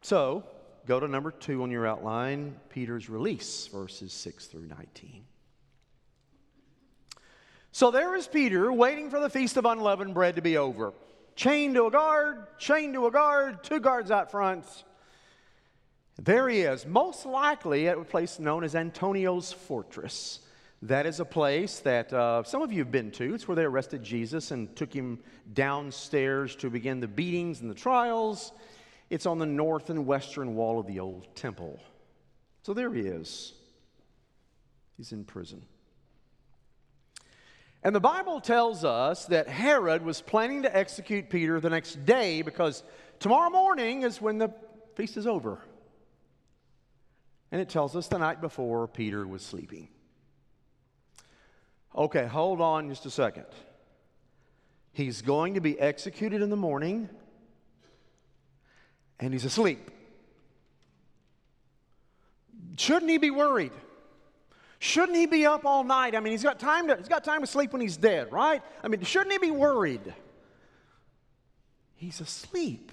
So, 0.02 0.44
go 0.86 1.00
to 1.00 1.08
number 1.08 1.32
two 1.32 1.64
on 1.64 1.72
your 1.72 1.88
outline 1.88 2.56
Peter's 2.70 3.10
release, 3.10 3.68
verses 3.68 4.12
6 4.14 4.48
through 4.48 4.68
19. 4.68 5.24
So 7.72 7.92
there 7.92 8.16
is 8.16 8.28
Peter 8.28 8.72
waiting 8.74 9.10
for 9.10 9.20
the 9.20 9.30
feast 9.30 9.56
of 9.56 9.66
unleavened 9.66 10.14
bread 10.14 10.38
to 10.38 10.42
be 10.42 10.58
over 10.58 10.94
chained 11.38 11.76
to 11.76 11.86
a 11.86 11.92
guard, 11.92 12.58
chained 12.58 12.96
to 12.96 13.06
a 13.06 13.12
guard, 13.12 13.64
two 13.64 13.80
guards 13.80 14.12
out 14.12 14.32
front. 14.32 14.66
There 16.22 16.50
he 16.50 16.62
is, 16.62 16.86
most 16.86 17.26
likely 17.26 17.88
at 17.88 17.98
a 17.98 18.04
place 18.04 18.40
known 18.40 18.64
as 18.64 18.76
Antonia's 18.76 19.54
Fortress. 19.54 20.40
That 20.82 21.06
is 21.06 21.20
a 21.20 21.26
place 21.26 21.80
that 21.80 22.12
uh, 22.12 22.44
some 22.44 22.64
of 22.64 22.72
you 22.72 22.80
have 22.80 22.92
been 22.92 23.12
to. 23.12 23.36
It's 23.36 23.48
where 23.48 23.56
they 23.56 23.64
arrested 23.64 24.04
Jesus 24.04 24.52
and 24.52 24.76
took 24.76 24.92
him 24.92 25.20
downstairs 25.54 26.56
to 26.58 26.70
begin 26.70 27.00
the 27.00 27.08
beatings 27.08 27.62
and 27.62 27.70
the 27.70 27.76
trials. 27.76 28.52
It's 29.10 29.28
on 29.28 29.38
the 29.38 29.46
north 29.46 29.92
and 29.92 30.06
western 30.06 30.56
wall 30.56 30.80
of 30.80 30.88
the 30.88 31.00
old 31.00 31.36
temple. 31.36 31.80
So 32.64 32.74
there 32.74 32.94
he 32.94 33.02
is. 33.02 33.54
He's 34.98 35.12
in 35.12 35.24
prison. 35.24 35.64
And 37.88 37.96
the 37.96 38.02
Bible 38.02 38.42
tells 38.42 38.84
us 38.84 39.28
that 39.28 39.48
Herod 39.48 40.04
was 40.04 40.20
planning 40.20 40.64
to 40.64 40.76
execute 40.76 41.30
Peter 41.30 41.62
the 41.62 41.70
next 41.70 42.06
day 42.06 42.42
because 42.42 42.84
tomorrow 43.18 43.50
morning 43.50 44.02
is 44.02 44.22
when 44.22 44.38
the 44.38 44.52
feast 44.96 45.16
is 45.16 45.26
over. 45.26 45.62
And 47.50 47.62
it 47.62 47.70
tells 47.70 47.96
us 47.96 48.10
the 48.10 48.18
night 48.18 48.42
before 48.42 48.90
Peter 48.90 49.26
was 49.26 49.42
sleeping. 49.42 49.88
Okay, 51.96 52.26
hold 52.28 52.60
on 52.60 52.90
just 52.90 53.06
a 53.06 53.10
second. 53.10 53.46
He's 54.92 55.22
going 55.22 55.54
to 55.54 55.62
be 55.62 55.80
executed 55.80 56.42
in 56.42 56.50
the 56.50 56.58
morning, 56.58 57.08
and 59.18 59.32
he's 59.32 59.46
asleep. 59.46 59.92
Shouldn't 62.76 63.10
he 63.10 63.18
be 63.18 63.32
worried? 63.32 63.72
Shouldn't 64.80 65.18
he 65.18 65.26
be 65.26 65.46
up 65.46 65.66
all 65.66 65.84
night? 65.84 66.16
I 66.16 66.20
mean, 66.20 66.32
he's 66.32 66.44
got 66.44 66.60
time 66.60 66.88
to, 66.88 66.96
he's 66.96 67.08
got 67.08 67.24
time 67.24 67.42
to 67.42 67.48
sleep 67.48 67.74
when 67.74 67.82
he's 67.82 67.98
dead, 67.98 68.32
right? 68.32 68.62
I 68.84 68.88
mean, 68.88 69.02
shouldn't 69.04 69.32
he 69.32 69.40
be 69.40 69.52
worried? 69.52 70.14
He's 71.96 72.22
asleep 72.22 72.92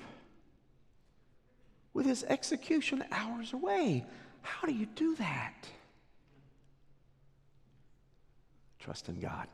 with 1.93 2.07
his 2.07 2.25
execution 2.25 3.05
hours 3.13 3.53
away. 3.53 4.07
How 4.41 4.67
do 4.67 4.73
you 4.73 4.87
do 4.87 5.15
that? 5.17 5.69
Trust 8.79 9.09
in 9.09 9.21
God. 9.21 9.47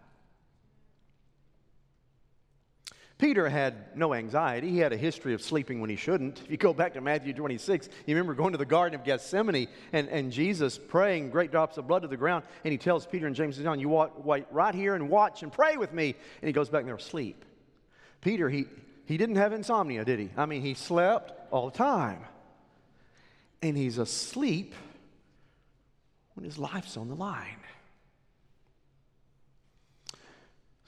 Peter 3.21 3.50
had 3.50 3.95
no 3.95 4.15
anxiety. 4.15 4.71
He 4.71 4.79
had 4.79 4.95
a 4.95 4.97
history 4.97 5.35
of 5.35 5.43
sleeping 5.43 5.83
when 5.83 5.91
he 5.91 5.97
shouldn't. 5.97 6.41
If 6.43 6.50
you 6.50 6.57
go 6.57 6.73
back 6.73 6.95
to 6.95 7.03
Matthew 7.03 7.35
26, 7.35 7.91
you 8.07 8.15
remember 8.15 8.33
going 8.33 8.53
to 8.53 8.59
the 8.59 8.65
Garden 8.65 8.99
of 8.99 9.05
Gethsemane 9.05 9.69
and, 9.93 10.09
and 10.09 10.33
Jesus 10.33 10.79
praying 10.79 11.29
great 11.29 11.50
drops 11.50 11.77
of 11.77 11.87
blood 11.87 12.00
to 12.00 12.09
the 12.09 12.17
ground. 12.17 12.45
And 12.65 12.73
he 12.73 12.79
tells 12.79 13.05
Peter 13.05 13.27
and 13.27 13.37
James 13.37 13.59
and 13.59 13.65
John, 13.67 13.79
You 13.79 13.91
wait 13.91 14.47
right 14.50 14.75
here 14.75 14.95
and 14.95 15.11
watch 15.11 15.43
and 15.43 15.53
pray 15.53 15.77
with 15.77 15.93
me. 15.93 16.15
And 16.41 16.49
he 16.49 16.53
goes 16.53 16.71
back 16.71 16.81
and 16.81 16.89
they're 16.89 16.97
asleep. 16.97 17.45
Peter, 18.23 18.49
he, 18.49 18.65
he 19.05 19.19
didn't 19.19 19.37
have 19.37 19.53
insomnia, 19.53 20.03
did 20.03 20.19
he? 20.19 20.31
I 20.35 20.47
mean, 20.47 20.62
he 20.62 20.73
slept 20.73 21.33
all 21.50 21.69
the 21.69 21.77
time. 21.77 22.25
And 23.61 23.77
he's 23.77 23.99
asleep 23.99 24.75
when 26.33 26.45
his 26.45 26.57
life's 26.57 26.97
on 26.97 27.09
the 27.09 27.17
line. 27.17 27.60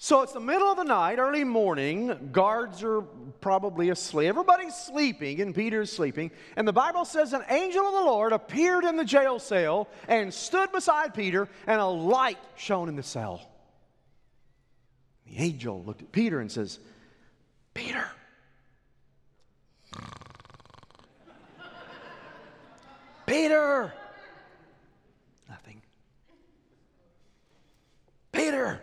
So 0.02 0.22
it's 0.22 0.32
the 0.32 0.40
middle 0.40 0.66
of 0.66 0.76
the 0.76 0.82
night, 0.82 1.20
early 1.20 1.44
morning. 1.44 2.30
Guards 2.32 2.82
are 2.82 3.02
probably 3.40 3.90
asleep. 3.90 4.30
Everybody's 4.30 4.74
sleeping, 4.74 5.40
and 5.40 5.54
Peter's 5.54 5.92
sleeping. 5.92 6.32
And 6.56 6.66
the 6.66 6.72
Bible 6.72 7.04
says 7.04 7.32
an 7.32 7.44
angel 7.48 7.86
of 7.86 7.92
the 7.92 8.00
Lord 8.00 8.32
appeared 8.32 8.82
in 8.82 8.96
the 8.96 9.04
jail 9.04 9.38
cell 9.38 9.86
and 10.08 10.34
stood 10.34 10.72
beside 10.72 11.14
Peter, 11.14 11.48
and 11.68 11.80
a 11.80 11.86
light 11.86 12.38
shone 12.56 12.88
in 12.88 12.96
the 12.96 13.02
cell. 13.04 13.48
The 15.24 15.38
angel 15.38 15.84
looked 15.84 16.02
at 16.02 16.10
Peter 16.10 16.40
and 16.40 16.50
says, 16.50 16.80
Peter. 17.72 18.04
Peter. 23.24 23.94
Nothing. 25.48 25.80
Peter. 28.32 28.82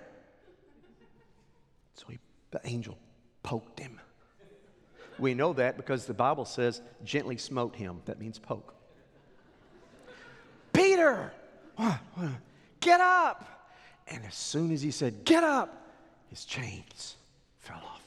The 2.51 2.61
angel 2.63 2.97
poked 3.43 3.79
him. 3.79 3.99
We 5.17 5.33
know 5.33 5.53
that 5.53 5.77
because 5.77 6.05
the 6.05 6.13
Bible 6.13 6.45
says, 6.45 6.81
gently 7.03 7.37
smote 7.37 7.75
him. 7.75 8.01
That 8.05 8.19
means 8.19 8.39
poke. 8.39 8.73
Peter, 10.71 11.31
get 12.79 13.01
up. 13.01 13.45
And 14.07 14.25
as 14.25 14.33
soon 14.33 14.71
as 14.71 14.81
he 14.81 14.91
said, 14.91 15.25
get 15.25 15.43
up, 15.43 15.87
his 16.29 16.45
chains 16.45 17.17
fell 17.59 17.77
off. 17.77 18.01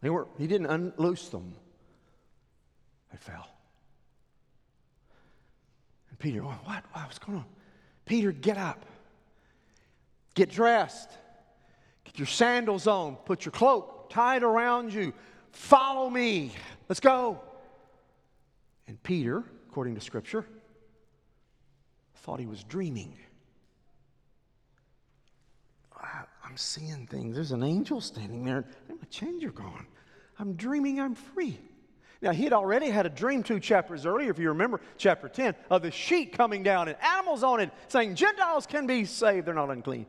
They 0.00 0.10
were, 0.10 0.28
he 0.38 0.46
didn't 0.46 0.66
unloose 0.66 1.28
them, 1.28 1.54
they 3.10 3.18
fell. 3.18 3.48
And 6.10 6.18
Peter, 6.18 6.42
what? 6.42 6.58
What? 6.64 6.84
What's 6.92 7.18
going 7.18 7.38
on? 7.38 7.44
Peter, 8.04 8.32
get 8.32 8.58
up. 8.58 8.84
Get 10.34 10.50
dressed. 10.50 11.10
Get 12.08 12.18
your 12.18 12.26
sandals 12.26 12.86
on. 12.86 13.16
Put 13.16 13.44
your 13.44 13.52
cloak 13.52 14.08
tied 14.08 14.42
around 14.42 14.94
you. 14.94 15.12
Follow 15.52 16.08
me. 16.08 16.52
Let's 16.88 17.00
go. 17.00 17.38
And 18.86 19.00
Peter, 19.02 19.44
according 19.68 19.94
to 19.94 20.00
Scripture, 20.00 20.46
thought 22.22 22.40
he 22.40 22.46
was 22.46 22.64
dreaming. 22.64 23.14
I'm 26.02 26.56
seeing 26.56 27.06
things. 27.06 27.34
There's 27.34 27.52
an 27.52 27.62
angel 27.62 28.00
standing 28.00 28.42
there. 28.42 28.64
My 28.88 29.06
chains 29.10 29.44
are 29.44 29.50
gone. 29.50 29.86
I'm 30.38 30.54
dreaming 30.54 30.98
I'm 30.98 31.14
free. 31.14 31.58
Now, 32.22 32.32
he 32.32 32.44
had 32.44 32.54
already 32.54 32.88
had 32.88 33.04
a 33.04 33.10
dream 33.10 33.42
two 33.42 33.60
chapters 33.60 34.06
earlier, 34.06 34.30
if 34.30 34.38
you 34.38 34.48
remember, 34.48 34.80
chapter 34.96 35.28
10, 35.28 35.54
of 35.70 35.82
the 35.82 35.90
sheet 35.90 36.32
coming 36.32 36.62
down 36.62 36.88
and 36.88 36.96
animals 37.02 37.42
on 37.42 37.60
it 37.60 37.70
saying, 37.88 38.14
Gentiles 38.14 38.66
can 38.66 38.86
be 38.86 39.04
saved, 39.04 39.46
they're 39.46 39.54
not 39.54 39.68
unclean. 39.68 40.06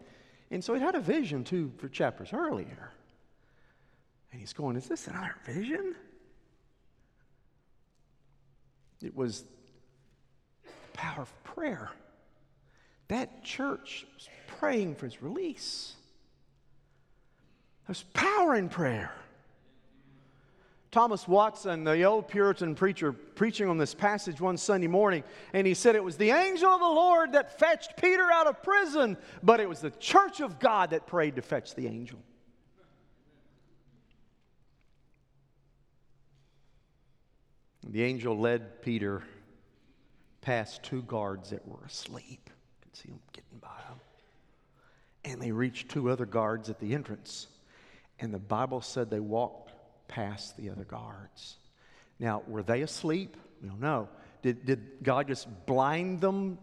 And 0.51 0.63
so 0.63 0.74
he 0.74 0.82
had 0.82 0.96
a 0.96 1.00
vision 1.00 1.44
two 1.44 1.72
for 1.77 1.88
chapters 1.89 2.29
earlier. 2.34 2.91
And 4.32 4.39
he's 4.39 4.53
going, 4.53 4.75
Is 4.75 4.88
this 4.88 5.08
another 5.08 5.36
vision? 5.46 5.96
It 9.01 9.15
was 9.15 9.44
the 10.63 10.70
power 10.94 11.22
of 11.22 11.44
prayer. 11.44 11.89
That 13.08 13.44
church 13.44 14.06
was 14.13 14.29
praying 14.48 14.96
for 14.96 15.06
his 15.06 15.22
release. 15.22 15.94
There's 17.88 18.03
power 18.13 18.56
in 18.56 18.70
prayer. 18.70 19.12
Thomas 20.91 21.27
Watson, 21.27 21.84
the 21.84 22.03
old 22.03 22.27
Puritan 22.27 22.74
preacher, 22.74 23.12
preaching 23.13 23.69
on 23.69 23.77
this 23.77 23.93
passage 23.93 24.41
one 24.41 24.58
Sunday 24.58 24.88
morning, 24.88 25.24
and 25.53 25.67
he 25.67 25.75
said 25.75 25.96
it 25.96 26.03
was 26.03 26.17
the 26.17 26.31
angel 26.31 26.69
of 26.69 26.79
the 26.79 26.86
Lord 26.86 27.34
that 27.34 27.60
fetched 27.60 27.96
Peter 27.98 28.24
out 28.31 28.48
of 28.48 28.63
prison, 28.63 29.15
but 29.43 29.60
it 29.60 29.69
was 29.69 29.81
the 29.81 29.91
church 29.91 30.41
of 30.41 30.58
God 30.58 30.89
that 30.89 31.05
prayed 31.05 31.36
to 31.36 31.43
fetch 31.43 31.75
the 31.75 31.86
angel. 31.86 32.19
The 37.88 38.03
angel 38.03 38.38
led 38.38 38.81
Peter 38.81 39.24
past 40.41 40.84
two 40.84 41.03
guards 41.03 41.51
that 41.51 41.67
were 41.67 41.86
asleep. 41.86 42.50
You 42.50 42.81
can 42.81 42.93
see 42.93 43.10
them 43.10 43.19
getting 43.34 43.60
by 43.60 43.67
them. 43.88 44.00
And 45.25 45.41
they 45.41 45.51
reached 45.51 45.89
two 45.89 46.10
other 46.10 46.25
guards 46.25 46.69
at 46.69 46.79
the 46.79 46.93
entrance. 46.93 47.48
And 48.19 48.34
the 48.34 48.39
Bible 48.39 48.81
said 48.81 49.10
they 49.10 49.19
walked 49.19 49.69
past 50.10 50.58
the 50.58 50.70
other 50.70 50.84
guards. 50.84 51.56
Now, 52.20 52.44
were 52.48 52.63
they 52.63 52.82
asleep? 52.82 53.38
We 53.62 53.70
don't 53.70 53.80
know. 53.80 54.10
Did, 54.42 54.66
did 54.66 55.04
God 55.04 55.28
just 55.28 55.48
blind 55.66 56.20
them 56.20 56.58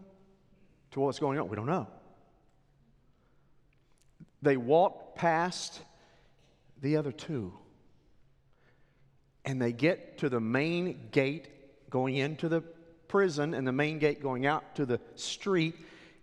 to 0.91 0.99
what's 0.99 1.17
going 1.17 1.39
on? 1.39 1.49
We 1.49 1.55
don't 1.55 1.65
know. 1.65 1.87
They 4.43 4.57
walked 4.57 5.15
past 5.15 5.81
the 6.81 6.97
other 6.97 7.11
two. 7.11 7.53
And 9.45 9.61
they 9.61 9.71
get 9.71 10.19
to 10.19 10.29
the 10.29 10.39
main 10.39 11.09
gate 11.11 11.47
going 11.89 12.15
into 12.15 12.49
the 12.49 12.61
prison 13.07 13.53
and 13.53 13.65
the 13.65 13.71
main 13.71 13.97
gate 13.97 14.21
going 14.21 14.45
out 14.45 14.75
to 14.75 14.85
the 14.85 14.99
street. 15.15 15.75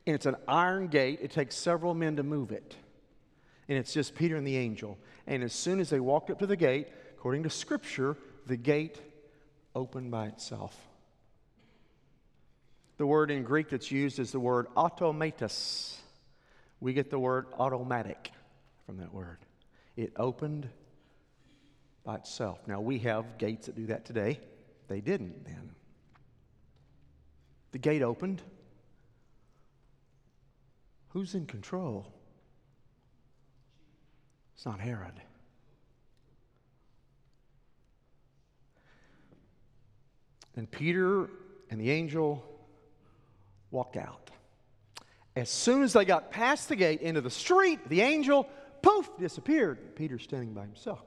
And 0.07 0.15
it's 0.15 0.27
an 0.27 0.37
iron 0.47 0.89
gate. 0.89 1.21
It 1.23 1.31
takes 1.31 1.57
several 1.57 1.95
men 1.95 2.17
to 2.17 2.23
move 2.23 2.53
it. 2.53 2.77
And 3.69 3.79
it's 3.79 3.95
just 3.95 4.15
Peter 4.15 4.37
and 4.37 4.47
the 4.47 4.57
angel. 4.57 4.99
And 5.27 5.43
as 5.43 5.55
soon 5.55 5.81
as 5.81 5.89
they 5.89 6.01
walked 6.01 6.31
up 6.31 6.39
to 6.41 6.47
the 6.47 6.57
gate, 6.57 6.89
according 7.25 7.43
to 7.43 7.49
Scripture, 7.49 8.19
the 8.47 8.57
gate 8.59 9.01
opened 9.75 10.11
by 10.11 10.27
itself. 10.27 10.77
The 12.99 13.07
word 13.07 13.31
in 13.31 13.45
Greek 13.45 13.71
that's 13.71 13.91
used 13.91 14.19
is 14.19 14.31
the 14.31 14.39
word 14.39 14.67
automatus. 14.77 15.97
We 16.81 16.93
get 16.93 17.09
the 17.09 17.19
word 17.19 17.47
automatic 17.59 18.31
from 18.85 18.99
that 18.99 19.15
word. 19.15 19.39
It 19.97 20.13
opened 20.17 20.69
by 22.05 22.17
itself. 22.17 22.59
Now, 22.67 22.83
we 22.83 22.99
have 22.99 23.39
gates 23.39 23.69
that 23.69 23.75
do 23.75 23.87
that 23.87 24.05
today. 24.05 24.39
They 24.89 25.01
didn't 25.01 25.47
then. 25.47 25.71
The 27.73 27.79
gate 27.79 28.03
opened. 28.03 28.43
Who's 31.09 31.35
in 31.35 31.47
control? 31.47 32.13
It's 34.55 34.67
not 34.67 34.79
Herod. 34.79 35.23
And 40.57 40.71
Peter 40.71 41.29
and 41.71 41.81
the 41.81 41.91
angel 41.91 42.45
walked 43.71 43.97
out. 43.97 44.31
As 45.37 45.51
soon 45.51 45.83
as 45.83 45.93
they 45.93 46.05
got 46.05 46.31
past 46.31 46.69
the 46.69 46.77
gate 46.77 47.01
into 47.01 47.21
the 47.21 47.31
street, 47.31 47.89
the 47.89 48.03
angel, 48.03 48.49
poof, 48.83 49.11
disappeared. 49.19 49.97
Peter 49.97 50.19
standing 50.19 50.53
by 50.53 50.63
himself 50.63 51.03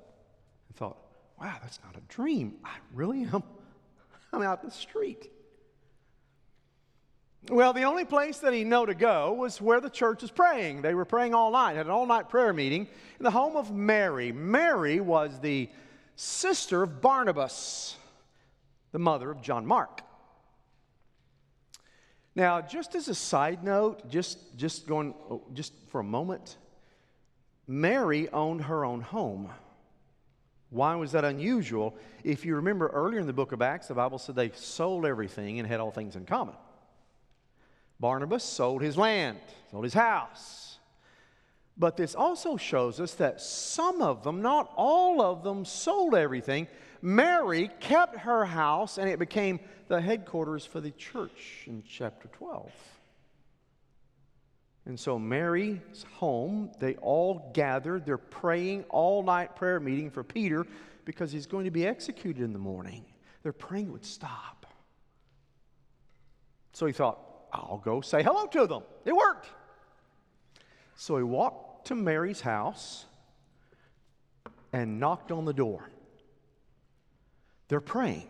and 0.68 0.78
thought, 0.78 0.98
wow, 1.40 1.56
that's 1.62 1.80
not 1.86 1.96
a 1.96 2.02
dream. 2.14 2.56
I 2.66 2.76
really 2.94 3.24
am. 3.24 3.44
I'm 4.34 4.42
out 4.42 4.64
in 4.64 4.70
the 4.70 4.76
street. 4.76 5.32
Well, 7.50 7.72
the 7.72 7.84
only 7.84 8.04
place 8.04 8.40
that 8.40 8.52
he 8.52 8.66
knew 8.66 8.86
to 8.86 8.94
go 8.94 9.32
was 9.32 9.62
where 9.62 9.80
the 9.80 9.90
church 9.90 10.22
was 10.22 10.32
praying. 10.32 10.82
They 10.82 10.94
were 10.94 11.06
praying 11.06 11.34
all 11.34 11.52
night, 11.52 11.78
had 11.78 11.86
an 11.86 11.92
all 11.92 12.06
night 12.06 12.28
prayer 12.28 12.52
meeting 12.52 12.82
in 13.20 13.24
the 13.24 13.32
home 13.32 13.56
of 13.56 13.74
Mary. 13.74 14.34
Mary 14.34 15.00
was 15.00 15.40
the 15.40 15.70
sister 16.18 16.84
of 16.84 17.00
Barnabas 17.00 17.96
the 18.98 19.04
mother 19.04 19.30
of 19.30 19.44
John 19.44 19.64
Mark. 19.64 20.02
Now, 22.34 22.62
just 22.62 22.96
as 22.96 23.08
a 23.08 23.14
side 23.14 23.64
note, 23.64 24.10
just, 24.10 24.58
just 24.58 24.88
going, 24.88 25.14
oh, 25.30 25.44
just 25.54 25.72
for 25.90 26.00
a 26.00 26.04
moment, 26.04 26.58
Mary 27.68 28.28
owned 28.30 28.64
her 28.64 28.84
own 28.84 29.02
home. 29.02 29.52
Why 30.72 30.96
was 30.96 31.12
that 31.12 31.24
unusual? 31.24 31.96
If 32.24 32.44
you 32.44 32.56
remember 32.56 32.88
earlier 32.88 33.20
in 33.20 33.28
the 33.28 33.34
book 33.34 33.52
of 33.52 33.62
Acts, 33.62 33.88
the 33.88 33.94
Bible 33.94 34.18
said 34.18 34.36
they 34.36 34.50
sold 34.56 35.06
everything 35.06 35.60
and 35.60 35.68
had 35.68 35.80
all 35.80 35.92
things 35.92 36.16
in 36.16 36.26
common. 36.26 36.56
Barnabas 38.00 38.44
sold 38.44 38.82
his 38.82 38.98
land, 38.98 39.38
sold 39.70 39.84
his 39.84 39.94
house. 39.94 40.80
But 41.78 41.98
this 41.98 42.16
also 42.16 42.58
shows 42.58 43.00
us 43.00 43.14
that 43.16 43.42
some 43.42 44.02
of 44.02 44.24
them, 44.24 44.42
not 44.42 44.74
all 44.76 45.22
of 45.22 45.44
them, 45.44 45.66
sold 45.66 46.16
everything, 46.16 46.68
Mary 47.02 47.70
kept 47.80 48.18
her 48.20 48.46
house 48.46 48.98
and 48.98 49.10
it 49.10 49.20
became 49.20 49.60
the 49.88 50.02
headquarters 50.02 50.66
for 50.66 50.82
the 50.82 50.92
church 50.92 51.64
in 51.68 51.84
chapter 51.88 52.28
12. 52.30 52.72
And 54.86 54.98
so, 54.98 55.20
Mary's 55.20 56.06
home, 56.14 56.72
they 56.80 56.96
all 56.96 57.52
gathered. 57.54 58.06
They're 58.06 58.18
praying 58.18 58.86
all 58.88 59.22
night 59.22 59.56
prayer 59.56 59.82
meeting 59.82 60.10
for 60.10 60.24
Peter 60.24 60.66
because 61.04 61.32
he's 61.32 61.46
going 61.46 61.66
to 61.66 61.72
be 61.72 61.86
executed 61.86 62.42
in 62.42 62.54
the 62.54 62.60
morning. 62.60 63.04
They're 63.44 63.52
praying 63.52 63.92
would 63.92 64.06
stop. 64.06 64.66
So 66.72 66.86
he 66.86 66.94
thought, 66.94 67.20
I'll 67.52 67.82
go 67.84 68.02
say 68.02 68.24
hello 68.24 68.46
to 68.48 68.68
them. 68.68 68.84
It 69.04 69.16
worked. 69.16 69.48
So 70.96 71.18
he 71.18 71.24
walked 71.24 71.88
to 71.88 71.96
Mary's 71.96 72.42
house 72.42 73.06
and 74.72 75.00
knocked 75.00 75.32
on 75.32 75.46
the 75.46 75.54
door. 75.54 75.90
They're 77.68 77.82
praying. 77.82 78.28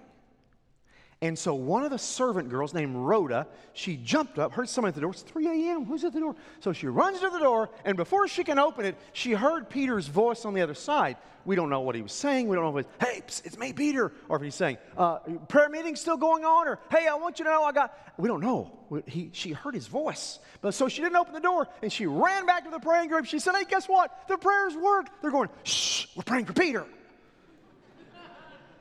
And 1.19 1.37
so 1.37 1.55
one 1.55 1.83
of 1.83 1.89
the 1.89 1.97
servant 1.97 2.49
girls 2.49 2.75
named 2.75 2.95
Rhoda, 2.95 3.47
she 3.73 3.97
jumped 3.97 4.37
up, 4.37 4.51
heard 4.51 4.69
someone 4.69 4.89
at 4.89 4.95
the 4.95 5.01
door. 5.01 5.11
It's 5.11 5.23
3 5.23 5.47
a.m. 5.47 5.85
Who's 5.85 6.03
at 6.03 6.13
the 6.13 6.19
door? 6.19 6.35
So 6.59 6.73
she 6.73 6.85
runs 6.85 7.21
to 7.21 7.29
the 7.31 7.39
door, 7.39 7.71
and 7.85 7.97
before 7.97 8.27
she 8.27 8.43
can 8.43 8.59
open 8.59 8.85
it, 8.85 8.95
she 9.13 9.31
heard 9.31 9.67
Peter's 9.67 10.07
voice 10.07 10.45
on 10.45 10.53
the 10.53 10.61
other 10.61 10.75
side. 10.75 11.17
We 11.43 11.55
don't 11.55 11.71
know 11.71 11.79
what 11.79 11.95
he 11.95 12.03
was 12.03 12.11
saying. 12.11 12.47
We 12.47 12.55
don't 12.55 12.65
know 12.65 12.77
if 12.77 12.85
it's, 12.85 13.03
hey, 13.03 13.17
it's 13.45 13.57
me, 13.57 13.73
Peter. 13.73 14.11
Or 14.29 14.37
if 14.37 14.43
he's 14.43 14.53
saying, 14.53 14.77
uh, 14.95 15.19
prayer 15.47 15.69
meeting 15.69 15.95
still 15.95 16.17
going 16.17 16.45
on, 16.45 16.67
or 16.67 16.77
hey, 16.91 17.07
I 17.07 17.15
want 17.15 17.39
you 17.39 17.45
to 17.45 17.51
know 17.51 17.63
I 17.63 17.71
got. 17.71 17.97
We 18.17 18.27
don't 18.27 18.41
know. 18.41 18.77
He, 19.07 19.31
she 19.33 19.53
heard 19.53 19.73
his 19.73 19.87
voice. 19.87 20.37
But 20.61 20.75
so 20.75 20.87
she 20.87 21.01
didn't 21.01 21.15
open 21.15 21.33
the 21.33 21.39
door, 21.39 21.67
and 21.81 21.91
she 21.91 22.05
ran 22.05 22.45
back 22.45 22.65
to 22.65 22.69
the 22.69 22.79
praying 22.79 23.09
group. 23.09 23.25
She 23.25 23.39
said, 23.39 23.55
hey, 23.55 23.63
guess 23.67 23.87
what? 23.87 24.27
The 24.27 24.37
prayers 24.37 24.75
worked. 24.75 25.21
They're 25.21 25.31
going, 25.31 25.49
shh, 25.63 26.07
we're 26.15 26.23
praying 26.23 26.45
for 26.45 26.53
Peter. 26.53 26.85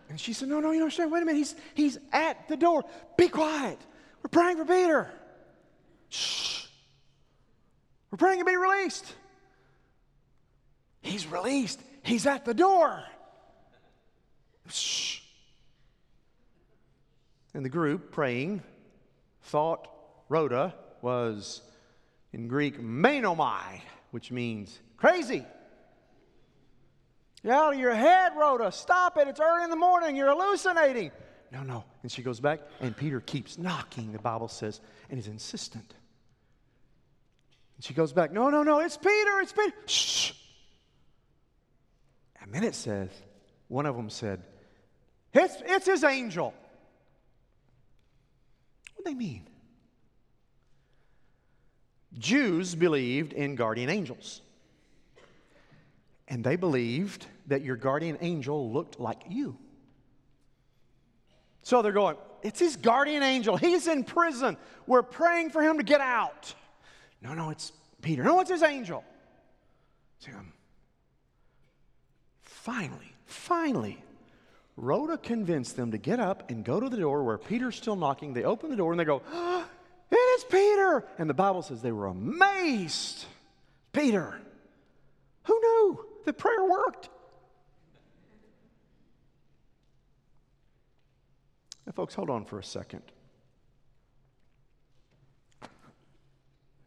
And 0.09 0.21
she 0.21 0.33
said, 0.33 0.49
No, 0.49 0.61
no, 0.61 0.71
you 0.71 0.79
don't 0.79 0.85
understand. 0.85 1.11
Wait 1.11 1.23
a 1.23 1.27
minute. 1.27 1.39
He's, 1.39 1.55
he's 1.75 1.99
at 2.13 2.49
the 2.49 2.57
door. 2.57 2.85
Be 3.17 3.29
quiet. 3.29 3.79
We're 4.23 4.29
praying 4.31 4.57
for 4.57 4.65
Peter. 4.65 5.11
Shh. 6.09 6.67
We're 8.11 8.19
praying 8.19 8.39
to 8.39 8.45
be 8.45 8.57
released. 8.57 9.05
He's 11.01 11.27
released. 11.27 11.81
He's 12.03 12.27
at 12.27 12.45
the 12.45 12.55
door. 12.55 13.03
Shh. 14.69 15.21
And 17.55 17.65
the 17.65 17.71
group 17.71 18.13
praying 18.13 18.63
thought 19.43 19.89
Rhoda 20.29 20.75
was 21.03 21.63
in 22.33 22.49
Greek 22.49 22.81
menomai, 22.81 23.81
which 24.11 24.31
means 24.31 24.79
crazy. 24.97 25.45
You're 27.43 27.55
out 27.55 27.75
of 27.75 27.79
your 27.79 27.95
head, 27.95 28.33
Rhoda. 28.37 28.73
Stop 28.73 29.17
it. 29.19 29.29
It's 29.29 29.41
early 29.41 29.65
in 29.65 29.71
the 29.71 29.77
morning. 29.77 30.17
You're 30.17 30.31
hallucinating. 30.31 31.13
No, 31.53 31.63
no. 31.63 31.85
And 32.03 32.11
she 32.11 32.23
goes 32.23 32.41
back, 32.41 32.61
and 32.81 32.97
Peter 32.97 33.21
keeps 33.21 33.59
knocking, 33.59 34.13
the 34.13 34.19
Bible 34.19 34.49
says, 34.49 34.81
and 35.09 35.19
he's 35.19 35.29
insistent. 35.29 35.95
And 37.77 37.85
she 37.85 37.95
goes 37.95 38.13
back, 38.13 38.33
No, 38.33 38.51
no, 38.51 38.63
no. 38.63 38.81
It's 38.81 38.97
Peter. 38.97 39.41
It's 39.41 39.53
Peter. 39.53 39.77
Shh. 39.87 40.33
And 42.41 42.53
then 42.53 42.65
it 42.65 42.75
says, 42.75 43.11
one 43.69 43.87
of 43.87 43.97
them 43.97 44.11
said, 44.11 44.43
It's, 45.33 45.57
it's 45.65 45.87
his 45.87 46.05
angel. 46.05 46.55
What 48.95 49.05
do 49.05 49.11
they 49.11 49.15
mean? 49.15 49.47
Jews 52.19 52.75
believed 52.75 53.33
in 53.33 53.57
guardian 53.57 53.91
angels. 53.91 54.41
And 56.29 56.43
they 56.43 56.57
believed 56.57 57.27
that 57.47 57.63
your 57.63 57.77
guardian 57.77 58.19
angel 58.21 58.73
looked 58.73 58.99
like 58.99 59.23
you. 59.29 59.57
So 61.63 61.83
they're 61.83 61.93
going, 61.93 62.17
It's 62.43 62.61
his 62.61 62.77
guardian 62.77 63.23
angel. 63.23 63.57
He's 63.57 63.87
in 63.87 64.05
prison. 64.05 64.57
We're 64.87 65.03
praying 65.03 65.51
for 65.51 65.63
him 65.63 65.79
to 65.79 65.85
get 65.85 66.01
out. 66.01 66.55
No, 67.21 67.35
no, 67.35 67.51
it's 67.51 67.73
Peter. 68.03 68.23
No, 68.23 68.41
it's 68.41 68.51
his 68.51 68.63
angel. 68.63 69.05
It's 70.19 70.27
him. 70.27 70.37
Um, 70.37 70.53
finally, 72.43 73.13
finally, 73.25 74.03
Rhoda 74.77 75.17
convinced 75.17 75.77
them 75.77 75.93
to 75.93 75.99
get 75.99 76.21
up 76.21 76.51
and 76.51 76.65
go 76.65 76.79
to 76.79 76.89
the 76.89 76.99
door 76.99 77.25
where 77.25 77.39
Peter's 77.39 77.77
still 77.77 77.97
knocking. 77.97 78.35
They 78.35 78.45
open 78.45 78.71
the 78.71 78.77
door 78.77 78.93
and 78.93 79.01
they 79.01 79.05
go, 79.05 79.23
oh, 79.33 79.65
It 80.11 80.15
is 80.15 80.45
Peter. 80.45 81.05
And 81.19 81.31
the 81.31 81.35
Bible 81.35 81.63
says 81.63 81.83
they 81.83 81.93
were 81.93 82.07
amazed. 82.07 83.25
Peter. 83.93 84.39
Who 85.45 85.61
knew 85.61 86.07
the 86.27 86.33
prayer 86.33 86.65
worked? 86.65 87.09
Now, 91.87 91.93
folks, 91.93 92.15
hold 92.15 92.29
on 92.29 92.45
for 92.45 92.59
a 92.59 92.65
second. 92.65 93.03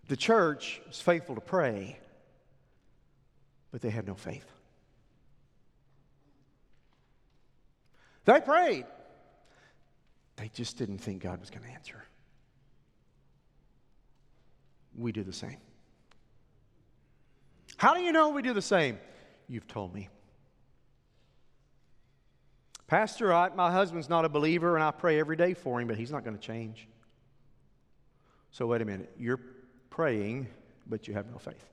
The 0.07 0.17
church 0.17 0.81
is 0.89 1.01
faithful 1.01 1.35
to 1.35 1.41
pray, 1.41 1.97
but 3.71 3.81
they 3.81 3.89
had 3.89 4.05
no 4.05 4.15
faith. 4.15 4.45
They 8.25 8.41
prayed. 8.41 8.85
They 10.35 10.49
just 10.53 10.77
didn't 10.77 10.99
think 10.99 11.23
God 11.23 11.39
was 11.39 11.49
going 11.49 11.63
to 11.63 11.69
answer. 11.69 12.03
We 14.97 15.11
do 15.11 15.23
the 15.23 15.33
same. 15.33 15.57
How 17.77 17.93
do 17.93 18.01
you 18.01 18.11
know 18.11 18.29
we 18.29 18.41
do 18.41 18.53
the 18.53 18.61
same? 18.61 18.99
You've 19.49 19.67
told 19.67 19.93
me. 19.93 20.09
Pastor, 22.87 23.33
I, 23.33 23.49
my 23.49 23.71
husband's 23.71 24.09
not 24.09 24.25
a 24.25 24.29
believer 24.29 24.75
and 24.75 24.83
I 24.83 24.91
pray 24.91 25.19
every 25.19 25.35
day 25.35 25.53
for 25.53 25.81
him, 25.81 25.87
but 25.87 25.97
he's 25.97 26.11
not 26.11 26.23
going 26.23 26.37
to 26.37 26.41
change. 26.41 26.87
So, 28.51 28.67
wait 28.67 28.81
a 28.81 28.85
minute. 28.85 29.11
You're 29.17 29.39
praying, 29.89 30.47
but 30.87 31.07
you 31.07 31.13
have 31.15 31.29
no 31.29 31.37
faith. 31.37 31.65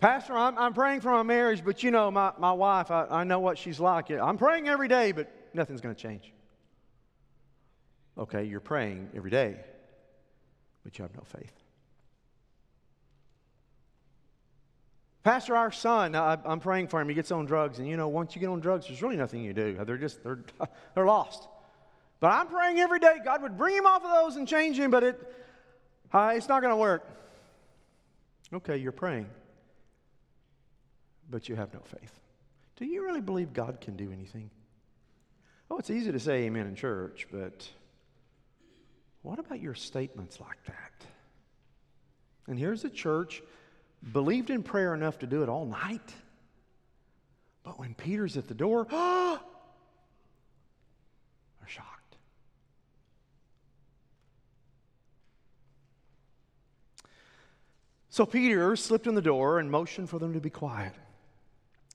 Pastor, 0.00 0.36
I'm, 0.36 0.58
I'm 0.58 0.74
praying 0.74 1.00
for 1.00 1.10
my 1.10 1.22
marriage, 1.22 1.64
but 1.64 1.82
you 1.82 1.90
know, 1.90 2.10
my, 2.10 2.32
my 2.38 2.52
wife, 2.52 2.90
I, 2.90 3.06
I 3.10 3.24
know 3.24 3.40
what 3.40 3.56
she's 3.58 3.80
like. 3.80 4.10
I'm 4.10 4.36
praying 4.36 4.68
every 4.68 4.86
day, 4.86 5.12
but 5.12 5.32
nothing's 5.54 5.80
going 5.80 5.94
to 5.94 6.00
change. 6.00 6.32
Okay, 8.18 8.44
you're 8.44 8.60
praying 8.60 9.10
every 9.16 9.30
day, 9.30 9.56
but 10.84 10.98
you 10.98 11.02
have 11.02 11.14
no 11.14 11.22
faith. 11.22 11.63
Pastor, 15.24 15.56
our 15.56 15.72
son, 15.72 16.14
I, 16.14 16.36
am 16.44 16.60
praying 16.60 16.88
for 16.88 17.00
him. 17.00 17.08
He 17.08 17.14
gets 17.14 17.32
on 17.32 17.46
drugs, 17.46 17.78
and 17.78 17.88
you 17.88 17.96
know, 17.96 18.08
once 18.08 18.36
you 18.36 18.40
get 18.40 18.50
on 18.50 18.60
drugs, 18.60 18.86
there's 18.86 19.00
really 19.00 19.16
nothing 19.16 19.42
you 19.42 19.54
do. 19.54 19.82
They're 19.84 19.96
just 19.96 20.22
they're 20.22 20.40
they're 20.94 21.06
lost. 21.06 21.48
But 22.20 22.32
I'm 22.32 22.46
praying 22.46 22.78
every 22.78 22.98
day 22.98 23.16
God 23.24 23.42
would 23.42 23.56
bring 23.56 23.74
him 23.74 23.86
off 23.86 24.04
of 24.04 24.10
those 24.10 24.36
and 24.36 24.46
change 24.46 24.78
him, 24.78 24.90
but 24.90 25.02
it 25.02 25.34
uh, 26.12 26.32
it's 26.34 26.46
not 26.46 26.60
going 26.60 26.72
to 26.72 26.76
work. 26.76 27.08
Okay, 28.52 28.76
you're 28.76 28.92
praying, 28.92 29.26
but 31.30 31.48
you 31.48 31.56
have 31.56 31.72
no 31.72 31.80
faith. 31.80 32.20
Do 32.76 32.84
you 32.84 33.02
really 33.02 33.22
believe 33.22 33.54
God 33.54 33.80
can 33.80 33.96
do 33.96 34.12
anything? 34.12 34.50
Oh, 35.70 35.78
it's 35.78 35.90
easy 35.90 36.12
to 36.12 36.20
say 36.20 36.42
amen 36.42 36.66
in 36.66 36.74
church, 36.74 37.28
but 37.32 37.66
what 39.22 39.38
about 39.38 39.60
your 39.60 39.74
statements 39.74 40.38
like 40.38 40.62
that? 40.66 41.06
And 42.46 42.58
here's 42.58 42.84
a 42.84 42.90
church 42.90 43.42
believed 44.12 44.50
in 44.50 44.62
prayer 44.62 44.94
enough 44.94 45.18
to 45.20 45.26
do 45.26 45.42
it 45.42 45.48
all 45.48 45.66
night. 45.66 46.14
But 47.62 47.78
when 47.78 47.94
Peter's 47.94 48.36
at 48.36 48.48
the 48.48 48.54
door, 48.54 48.86
they're 48.90 49.38
shocked. 51.66 52.16
So 58.10 58.26
Peter 58.26 58.76
slipped 58.76 59.06
in 59.06 59.14
the 59.14 59.22
door 59.22 59.58
and 59.58 59.70
motioned 59.70 60.10
for 60.10 60.18
them 60.18 60.34
to 60.34 60.40
be 60.40 60.50
quiet. 60.50 60.94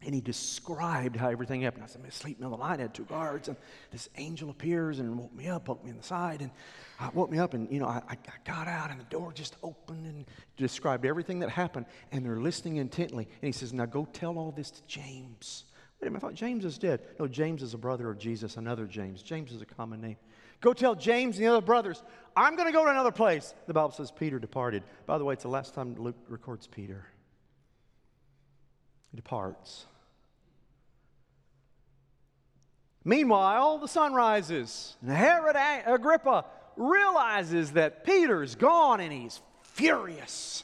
And 0.05 0.15
he 0.15 0.21
described 0.21 1.17
how 1.17 1.27
everything 1.27 1.61
happened. 1.61 1.83
I 1.83 1.87
said, 1.87 2.01
I'm 2.01 2.07
asleep 2.07 2.37
in 2.39 2.49
the 2.49 2.55
line. 2.55 2.79
I 2.79 2.83
had 2.83 2.93
two 2.93 3.03
guards, 3.03 3.49
and 3.49 3.57
this 3.91 4.07
angel 4.17 4.49
appears 4.49 4.99
and 4.99 5.17
woke 5.17 5.33
me 5.33 5.49
up, 5.49 5.65
poked 5.65 5.83
me 5.83 5.91
in 5.91 5.97
the 5.97 6.03
side, 6.03 6.39
and 6.39 6.51
uh, 7.01 7.09
woke 7.13 7.29
me 7.29 7.37
up. 7.37 7.53
And, 7.53 7.69
you 7.69 7.79
know, 7.79 7.87
I, 7.87 8.01
I 8.07 8.15
got 8.45 8.69
out, 8.69 8.91
and 8.91 8.99
the 8.99 9.05
door 9.05 9.33
just 9.33 9.57
opened 9.61 10.05
and 10.05 10.25
described 10.55 11.05
everything 11.05 11.39
that 11.39 11.49
happened. 11.49 11.85
And 12.13 12.25
they're 12.25 12.39
listening 12.39 12.77
intently. 12.77 13.25
And 13.25 13.47
he 13.47 13.51
says, 13.51 13.73
Now 13.73 13.87
go 13.87 14.07
tell 14.13 14.37
all 14.37 14.51
this 14.51 14.71
to 14.71 14.81
James. 14.87 15.65
Wait 15.99 16.07
a 16.07 16.11
minute, 16.11 16.23
I 16.23 16.27
thought 16.27 16.35
James 16.35 16.63
is 16.63 16.77
dead. 16.77 17.01
No, 17.19 17.27
James 17.27 17.61
is 17.61 17.73
a 17.73 17.77
brother 17.77 18.09
of 18.09 18.17
Jesus, 18.17 18.55
another 18.55 18.85
James. 18.85 19.21
James 19.21 19.51
is 19.51 19.61
a 19.61 19.65
common 19.65 19.99
name. 19.99 20.15
Go 20.61 20.71
tell 20.71 20.95
James 20.95 21.37
and 21.37 21.45
the 21.45 21.51
other 21.51 21.65
brothers, 21.65 22.03
I'm 22.37 22.55
going 22.55 22.67
to 22.67 22.73
go 22.73 22.85
to 22.85 22.91
another 22.91 23.11
place. 23.11 23.53
The 23.67 23.73
Bible 23.73 23.91
says 23.91 24.11
Peter 24.11 24.39
departed. 24.39 24.83
By 25.05 25.17
the 25.17 25.25
way, 25.25 25.33
it's 25.33 25.43
the 25.43 25.49
last 25.49 25.73
time 25.73 25.95
Luke 25.95 26.17
records 26.29 26.67
Peter. 26.67 27.05
He 29.11 29.17
departs. 29.17 29.85
Meanwhile, 33.03 33.79
the 33.79 33.87
sun 33.87 34.13
rises, 34.13 34.95
and 35.01 35.09
Herod 35.09 35.55
Agrippa 35.87 36.45
realizes 36.75 37.71
that 37.71 38.03
Peter's 38.03 38.53
gone 38.55 38.99
and 38.99 39.11
he's 39.11 39.41
furious. 39.63 40.63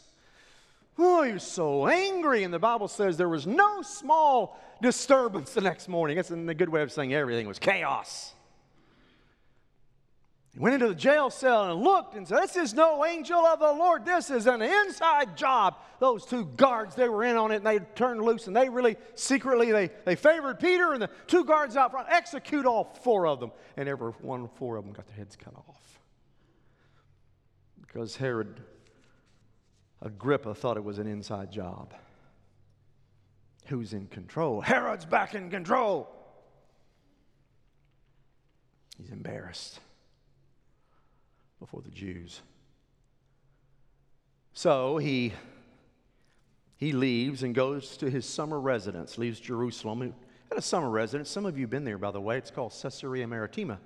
Oh, 0.97 1.23
he's 1.23 1.41
so 1.41 1.87
angry. 1.87 2.43
And 2.43 2.53
the 2.53 2.59
Bible 2.59 2.87
says 2.87 3.17
there 3.17 3.27
was 3.27 3.47
no 3.47 3.81
small 3.81 4.61
disturbance 4.81 5.53
the 5.53 5.61
next 5.61 5.87
morning. 5.87 6.17
That's 6.17 6.29
a 6.29 6.53
good 6.53 6.69
way 6.69 6.83
of 6.83 6.91
saying 6.91 7.13
everything 7.13 7.47
was 7.47 7.57
chaos. 7.57 8.34
He 10.55 10.61
went 10.61 10.75
into 10.75 10.87
the 10.87 10.95
jail 10.95 11.29
cell 11.29 11.69
and 11.69 11.81
looked 11.81 12.15
and 12.15 12.25
said, 12.25 12.41
This 12.43 12.55
is 12.55 12.73
no 12.73 13.05
angel 13.05 13.45
of 13.45 13.59
the 13.59 13.73
Lord. 13.73 14.05
This 14.05 14.29
is 14.29 14.47
an 14.47 14.61
inside 14.61 15.35
job. 15.35 15.75
Those 15.99 16.25
two 16.25 16.45
guards, 16.45 16.95
they 16.95 17.09
were 17.09 17.25
in 17.25 17.35
on 17.35 17.51
it 17.51 17.57
and 17.57 17.65
they 17.65 17.79
turned 17.79 18.21
loose 18.21 18.47
and 18.47 18.55
they 18.55 18.69
really 18.69 18.95
secretly, 19.15 19.73
they, 19.73 19.89
they 20.05 20.15
favored 20.15 20.61
Peter 20.61 20.93
and 20.93 21.01
the 21.01 21.09
two 21.27 21.43
guards 21.43 21.75
out 21.75 21.91
front, 21.91 22.07
execute 22.09 22.65
all 22.65 22.97
four 23.03 23.27
of 23.27 23.41
them. 23.41 23.51
And 23.75 23.89
every 23.89 24.11
one, 24.21 24.47
four 24.55 24.77
of 24.77 24.85
them 24.85 24.93
got 24.93 25.07
their 25.07 25.17
heads 25.17 25.35
cut 25.35 25.53
off. 25.55 25.99
Because 27.81 28.15
Herod 28.15 28.61
Agrippa 30.01 30.55
thought 30.55 30.77
it 30.77 30.85
was 30.85 30.99
an 30.99 31.07
inside 31.07 31.51
job. 31.51 31.93
Who's 33.65 33.91
in 33.91 34.07
control? 34.07 34.61
Herod's 34.61 35.03
back 35.03 35.35
in 35.35 35.49
control. 35.49 36.09
He's 38.97 39.09
embarrassed 39.09 39.81
before 41.59 41.81
the 41.81 41.91
Jews. 41.91 42.41
So 44.53 44.97
he, 44.97 45.33
he 46.77 46.91
leaves 46.93 47.43
and 47.43 47.53
goes 47.53 47.97
to 47.97 48.09
his 48.09 48.25
summer 48.25 48.59
residence, 48.59 49.17
leaves 49.17 49.39
Jerusalem. 49.39 50.01
He 50.01 50.13
had 50.49 50.57
a 50.57 50.61
summer 50.61 50.89
residence. 50.89 51.29
Some 51.29 51.45
of 51.45 51.57
you 51.57 51.63
have 51.63 51.69
been 51.69 51.83
there, 51.83 51.97
by 51.97 52.11
the 52.11 52.21
way. 52.21 52.37
It's 52.37 52.51
called 52.51 52.73
Caesarea 52.81 53.27
Maritima, 53.27 53.79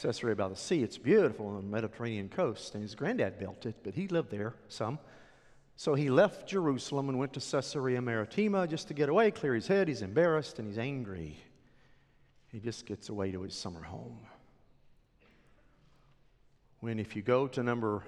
Caesarea 0.00 0.34
by 0.34 0.48
the 0.48 0.56
sea. 0.56 0.82
It's 0.82 0.98
beautiful 0.98 1.48
on 1.48 1.56
the 1.56 1.62
Mediterranean 1.62 2.28
coast. 2.28 2.74
And 2.74 2.82
his 2.82 2.94
granddad 2.94 3.38
built 3.38 3.66
it, 3.66 3.76
but 3.82 3.94
he 3.94 4.08
lived 4.08 4.30
there 4.30 4.54
some. 4.68 4.98
So 5.76 5.94
he 5.94 6.10
left 6.10 6.48
Jerusalem 6.48 7.08
and 7.08 7.18
went 7.18 7.34
to 7.34 7.40
Caesarea 7.40 8.00
Maritima 8.00 8.66
just 8.66 8.88
to 8.88 8.94
get 8.94 9.08
away, 9.08 9.30
clear 9.30 9.54
his 9.54 9.66
head. 9.66 9.88
He's 9.88 10.02
embarrassed 10.02 10.58
and 10.58 10.66
he's 10.66 10.78
angry. 10.78 11.36
He 12.48 12.60
just 12.60 12.86
gets 12.86 13.10
away 13.10 13.30
to 13.32 13.42
his 13.42 13.54
summer 13.54 13.82
home 13.82 14.18
when 16.80 16.98
if 16.98 17.16
you 17.16 17.22
go 17.22 17.46
to 17.48 17.62
number 17.62 18.04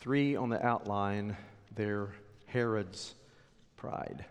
three 0.00 0.36
on 0.36 0.48
the 0.48 0.64
outline, 0.64 1.36
their 1.74 2.08
Herod's 2.46 3.14
pride. 3.76 4.24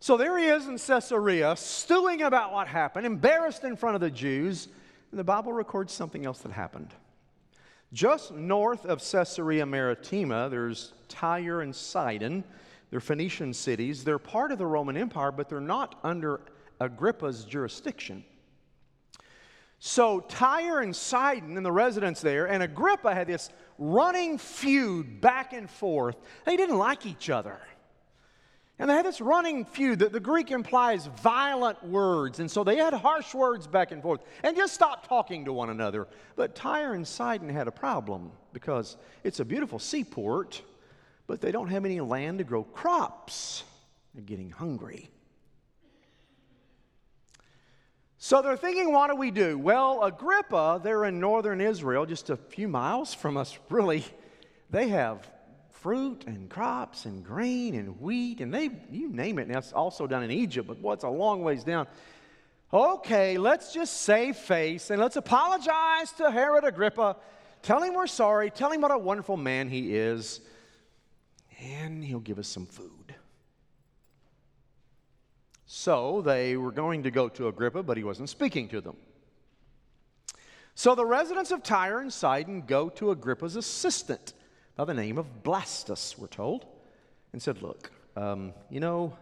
So 0.00 0.16
there 0.16 0.36
he 0.36 0.46
is 0.46 0.66
in 0.66 0.78
Caesarea, 0.78 1.54
stewing 1.56 2.22
about 2.22 2.52
what 2.52 2.66
happened, 2.66 3.06
embarrassed 3.06 3.62
in 3.62 3.76
front 3.76 3.94
of 3.94 4.00
the 4.00 4.10
Jews. 4.10 4.68
And 5.10 5.18
the 5.18 5.24
Bible 5.24 5.52
records 5.52 5.92
something 5.92 6.26
else 6.26 6.40
that 6.40 6.50
happened. 6.50 6.88
Just 7.92 8.32
north 8.32 8.84
of 8.84 8.98
Caesarea 8.98 9.64
Maritima, 9.64 10.48
there's 10.50 10.92
Tyre 11.08 11.60
and 11.60 11.74
Sidon. 11.74 12.42
They're 12.90 13.00
Phoenician 13.00 13.54
cities. 13.54 14.02
They're 14.02 14.18
part 14.18 14.50
of 14.50 14.58
the 14.58 14.66
Roman 14.66 14.96
Empire, 14.96 15.30
but 15.30 15.48
they're 15.48 15.60
not 15.60 16.00
under 16.02 16.40
Agrippa's 16.80 17.44
jurisdiction. 17.44 18.24
So 19.84 20.20
Tyre 20.20 20.78
and 20.78 20.94
Sidon 20.94 21.56
and 21.56 21.66
the 21.66 21.72
residents 21.72 22.20
there, 22.20 22.46
and 22.46 22.62
Agrippa 22.62 23.12
had 23.12 23.26
this 23.26 23.50
running 23.78 24.38
feud 24.38 25.20
back 25.20 25.52
and 25.52 25.68
forth. 25.68 26.14
They 26.46 26.56
didn't 26.56 26.78
like 26.78 27.04
each 27.04 27.28
other. 27.28 27.58
And 28.78 28.88
they 28.88 28.94
had 28.94 29.04
this 29.04 29.20
running 29.20 29.64
feud 29.64 29.98
that 29.98 30.12
the 30.12 30.20
Greek 30.20 30.52
implies 30.52 31.06
violent 31.06 31.82
words. 31.82 32.38
And 32.38 32.48
so 32.48 32.62
they 32.62 32.76
had 32.76 32.94
harsh 32.94 33.34
words 33.34 33.66
back 33.66 33.90
and 33.90 34.00
forth 34.00 34.20
and 34.44 34.56
just 34.56 34.72
stopped 34.72 35.08
talking 35.08 35.46
to 35.46 35.52
one 35.52 35.68
another. 35.68 36.06
But 36.36 36.54
Tyre 36.54 36.94
and 36.94 37.06
Sidon 37.06 37.48
had 37.48 37.66
a 37.66 37.72
problem 37.72 38.30
because 38.52 38.96
it's 39.24 39.40
a 39.40 39.44
beautiful 39.44 39.80
seaport, 39.80 40.62
but 41.26 41.40
they 41.40 41.50
don't 41.50 41.70
have 41.70 41.84
any 41.84 41.98
land 41.98 42.38
to 42.38 42.44
grow 42.44 42.62
crops. 42.62 43.64
They're 44.14 44.22
getting 44.22 44.50
hungry. 44.50 45.10
So 48.24 48.40
they're 48.40 48.56
thinking, 48.56 48.92
what 48.92 49.10
do 49.10 49.16
we 49.16 49.32
do? 49.32 49.58
Well, 49.58 50.04
Agrippa, 50.04 50.80
they're 50.80 51.06
in 51.06 51.18
northern 51.18 51.60
Israel, 51.60 52.06
just 52.06 52.30
a 52.30 52.36
few 52.36 52.68
miles 52.68 53.12
from 53.12 53.36
us, 53.36 53.58
really. 53.68 54.04
They 54.70 54.90
have 54.90 55.28
fruit 55.72 56.22
and 56.28 56.48
crops 56.48 57.04
and 57.04 57.24
grain 57.24 57.74
and 57.74 58.00
wheat, 58.00 58.40
and 58.40 58.54
they, 58.54 58.70
you 58.92 59.08
name 59.08 59.40
it. 59.40 59.48
And 59.48 59.54
that's 59.56 59.72
also 59.72 60.06
done 60.06 60.22
in 60.22 60.30
Egypt, 60.30 60.68
but 60.68 60.78
what's 60.78 61.02
a 61.02 61.08
long 61.08 61.42
ways 61.42 61.64
down. 61.64 61.88
Okay, 62.72 63.38
let's 63.38 63.74
just 63.74 64.02
save 64.02 64.36
face 64.36 64.90
and 64.90 65.00
let's 65.00 65.16
apologize 65.16 66.12
to 66.18 66.30
Herod 66.30 66.62
Agrippa. 66.62 67.16
Tell 67.60 67.82
him 67.82 67.94
we're 67.94 68.06
sorry. 68.06 68.52
Tell 68.52 68.70
him 68.70 68.82
what 68.82 68.92
a 68.92 68.98
wonderful 68.98 69.36
man 69.36 69.68
he 69.68 69.96
is. 69.96 70.42
And 71.60 72.04
he'll 72.04 72.20
give 72.20 72.38
us 72.38 72.46
some 72.46 72.66
food. 72.66 73.01
So 75.74 76.20
they 76.20 76.58
were 76.58 76.70
going 76.70 77.04
to 77.04 77.10
go 77.10 77.30
to 77.30 77.48
Agrippa, 77.48 77.82
but 77.82 77.96
he 77.96 78.04
wasn't 78.04 78.28
speaking 78.28 78.68
to 78.68 78.82
them. 78.82 78.94
So 80.74 80.94
the 80.94 81.06
residents 81.06 81.50
of 81.50 81.62
Tyre 81.62 82.00
and 82.00 82.12
Sidon 82.12 82.64
go 82.66 82.90
to 82.90 83.10
Agrippa's 83.10 83.56
assistant 83.56 84.34
by 84.76 84.84
the 84.84 84.92
name 84.92 85.16
of 85.16 85.42
Blastus, 85.42 86.18
we're 86.18 86.26
told, 86.26 86.66
and 87.32 87.40
said, 87.40 87.62
Look, 87.62 87.90
um, 88.18 88.52
you 88.68 88.80
know, 88.80 89.16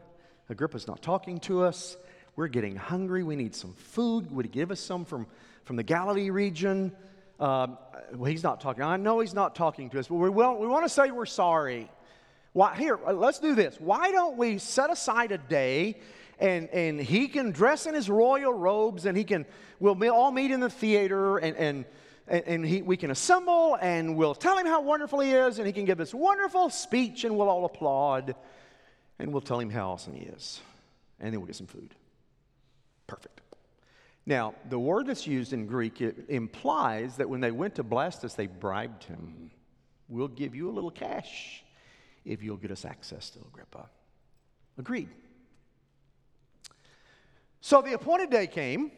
Agrippa's 0.48 0.88
not 0.88 1.02
talking 1.02 1.38
to 1.38 1.62
us. 1.62 1.96
We're 2.34 2.48
getting 2.48 2.74
hungry. 2.74 3.22
We 3.22 3.36
need 3.36 3.54
some 3.54 3.72
food. 3.74 4.28
Would 4.32 4.46
he 4.46 4.50
give 4.50 4.72
us 4.72 4.80
some 4.80 5.04
from, 5.04 5.28
from 5.62 5.76
the 5.76 5.84
Galilee 5.84 6.30
region? 6.30 6.90
Um, 7.38 7.78
well, 8.12 8.28
he's 8.28 8.42
not 8.42 8.60
talking. 8.60 8.82
I 8.82 8.96
know 8.96 9.20
he's 9.20 9.34
not 9.34 9.54
talking 9.54 9.88
to 9.90 10.00
us, 10.00 10.08
but 10.08 10.16
we, 10.16 10.28
will, 10.28 10.56
we 10.56 10.66
want 10.66 10.84
to 10.84 10.88
say 10.88 11.12
we're 11.12 11.26
sorry. 11.26 11.88
Why, 12.54 12.74
here, 12.74 12.98
let's 13.12 13.38
do 13.38 13.54
this. 13.54 13.76
Why 13.78 14.10
don't 14.10 14.36
we 14.36 14.58
set 14.58 14.90
aside 14.90 15.30
a 15.30 15.38
day 15.38 16.00
and, 16.40 16.68
and 16.70 17.00
he 17.00 17.28
can 17.28 17.50
dress 17.50 17.86
in 17.86 17.94
his 17.94 18.08
royal 18.08 18.52
robes 18.52 19.06
and 19.06 19.16
he 19.16 19.24
can, 19.24 19.46
we'll 19.78 20.10
all 20.10 20.32
meet 20.32 20.50
in 20.50 20.60
the 20.60 20.70
theater 20.70 21.38
and, 21.38 21.56
and 21.56 21.84
and, 22.30 22.64
he, 22.64 22.80
we 22.80 22.96
can 22.96 23.10
assemble 23.10 23.76
and 23.80 24.16
we'll 24.16 24.36
tell 24.36 24.56
him 24.56 24.66
how 24.66 24.82
wonderful 24.82 25.18
he 25.18 25.32
is, 25.32 25.58
and 25.58 25.66
he 25.66 25.72
can 25.72 25.84
give 25.84 25.98
this 25.98 26.14
wonderful 26.14 26.70
speech, 26.70 27.24
and 27.24 27.36
we'll 27.36 27.48
all 27.48 27.64
applaud, 27.64 28.36
and 29.18 29.32
we'll 29.32 29.40
tell 29.40 29.58
him 29.58 29.68
how 29.68 29.90
awesome 29.90 30.14
he 30.14 30.26
is. 30.26 30.60
And 31.18 31.32
then 31.32 31.40
we'll 31.40 31.48
get 31.48 31.56
some 31.56 31.66
food. 31.66 31.94
Perfect. 33.06 33.40
Now, 34.26 34.54
the 34.68 34.78
word 34.78 35.08
that's 35.08 35.26
used 35.26 35.52
in 35.52 35.66
Greek 35.66 36.00
implies 36.28 37.16
that 37.16 37.28
when 37.28 37.40
they 37.40 37.50
went 37.50 37.74
to 37.76 37.84
Blastus, 37.84 38.36
they 38.36 38.46
bribed 38.46 39.04
him. 39.04 39.50
We'll 40.08 40.28
give 40.28 40.54
you 40.54 40.70
a 40.70 40.72
little 40.72 40.90
cash 40.90 41.64
if 42.24 42.42
you'll 42.42 42.56
get 42.56 42.70
us 42.70 42.84
access 42.84 43.30
to 43.30 43.40
Agrippa. 43.40 43.88
Agreed. 44.78 45.08
So 47.60 47.82
the 47.82 47.94
appointed 47.94 48.30
day 48.30 48.46
came. 48.46 48.92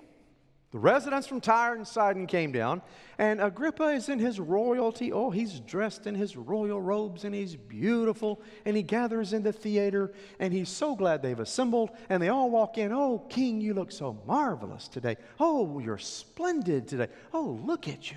The 0.72 0.79
residents 0.79 1.27
from 1.27 1.42
Tyre 1.42 1.75
and 1.75 1.87
Sidon 1.87 2.27
came 2.27 2.51
down, 2.51 2.81
and 3.18 3.42
Agrippa 3.42 3.88
is 3.88 4.09
in 4.09 4.18
his 4.18 4.40
royalty. 4.40 5.12
Oh, 5.12 5.29
he's 5.29 5.61
dressed 5.61 6.07
in 6.07 6.14
his 6.14 6.35
royal 6.35 6.81
robes 6.81 7.25
and 7.25 7.35
he's 7.35 7.57
beautiful, 7.57 8.40
and 8.64 8.75
he 8.75 8.83
gathers 8.83 9.35
in 9.35 9.42
the 9.42 9.53
theater, 9.53 10.14
and 10.38 10.51
he's 10.51 10.70
so 10.70 10.96
glad 10.96 11.20
they've 11.20 11.38
assembled, 11.38 11.90
and 12.09 12.22
they 12.22 12.31
all 12.31 12.51
walk 12.51 12.79
in. 12.79 12.90
Oh, 12.90 13.18
King, 13.29 13.61
you 13.61 13.75
look 13.75 13.92
so 13.92 14.18
marvelous 14.27 14.88
today. 14.88 15.18
Oh, 15.38 15.79
you're 15.79 15.98
splendid 15.98 16.88
today. 16.88 17.09
Oh, 17.35 17.61
look 17.62 17.87
at 17.87 18.11
you. 18.11 18.16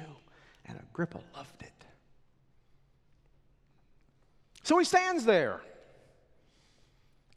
And 0.66 0.80
Agrippa 0.80 1.20
loved 1.36 1.62
it. 1.62 1.74
So 4.64 4.78
he 4.80 4.86
stands 4.86 5.26
there, 5.26 5.60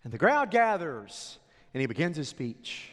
and 0.05 0.13
the 0.13 0.19
crowd 0.19 0.53
gathers, 0.53 1.41
and 1.75 1.81
he 1.81 1.89
begins 1.89 2.17
his 2.17 2.29
speech. 2.29 2.93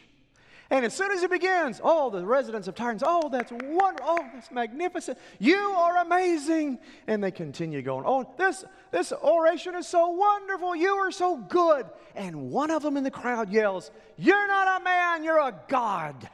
And 0.68 0.84
as 0.84 0.94
soon 0.94 1.12
as 1.12 1.22
it 1.22 1.30
begins, 1.30 1.80
all 1.80 2.10
the 2.10 2.26
residents 2.26 2.66
of 2.66 2.74
Tyre 2.74 2.96
oh, 3.02 3.28
that's 3.28 3.52
wonderful. 3.52 4.04
Oh, 4.04 4.26
that's 4.34 4.50
magnificent. 4.50 5.16
You 5.38 5.56
are 5.56 5.98
amazing. 5.98 6.80
And 7.06 7.22
they 7.22 7.30
continue 7.30 7.82
going, 7.82 8.04
oh, 8.04 8.34
this, 8.36 8.64
this 8.90 9.12
oration 9.12 9.76
is 9.76 9.86
so 9.86 10.08
wonderful. 10.10 10.74
You 10.74 10.94
are 10.94 11.12
so 11.12 11.36
good. 11.36 11.86
And 12.16 12.50
one 12.50 12.72
of 12.72 12.82
them 12.82 12.96
in 12.96 13.04
the 13.04 13.12
crowd 13.12 13.52
yells, 13.52 13.92
You're 14.16 14.48
not 14.48 14.80
a 14.80 14.84
man, 14.84 15.22
you're 15.22 15.38
a 15.38 15.54
God. 15.68 16.28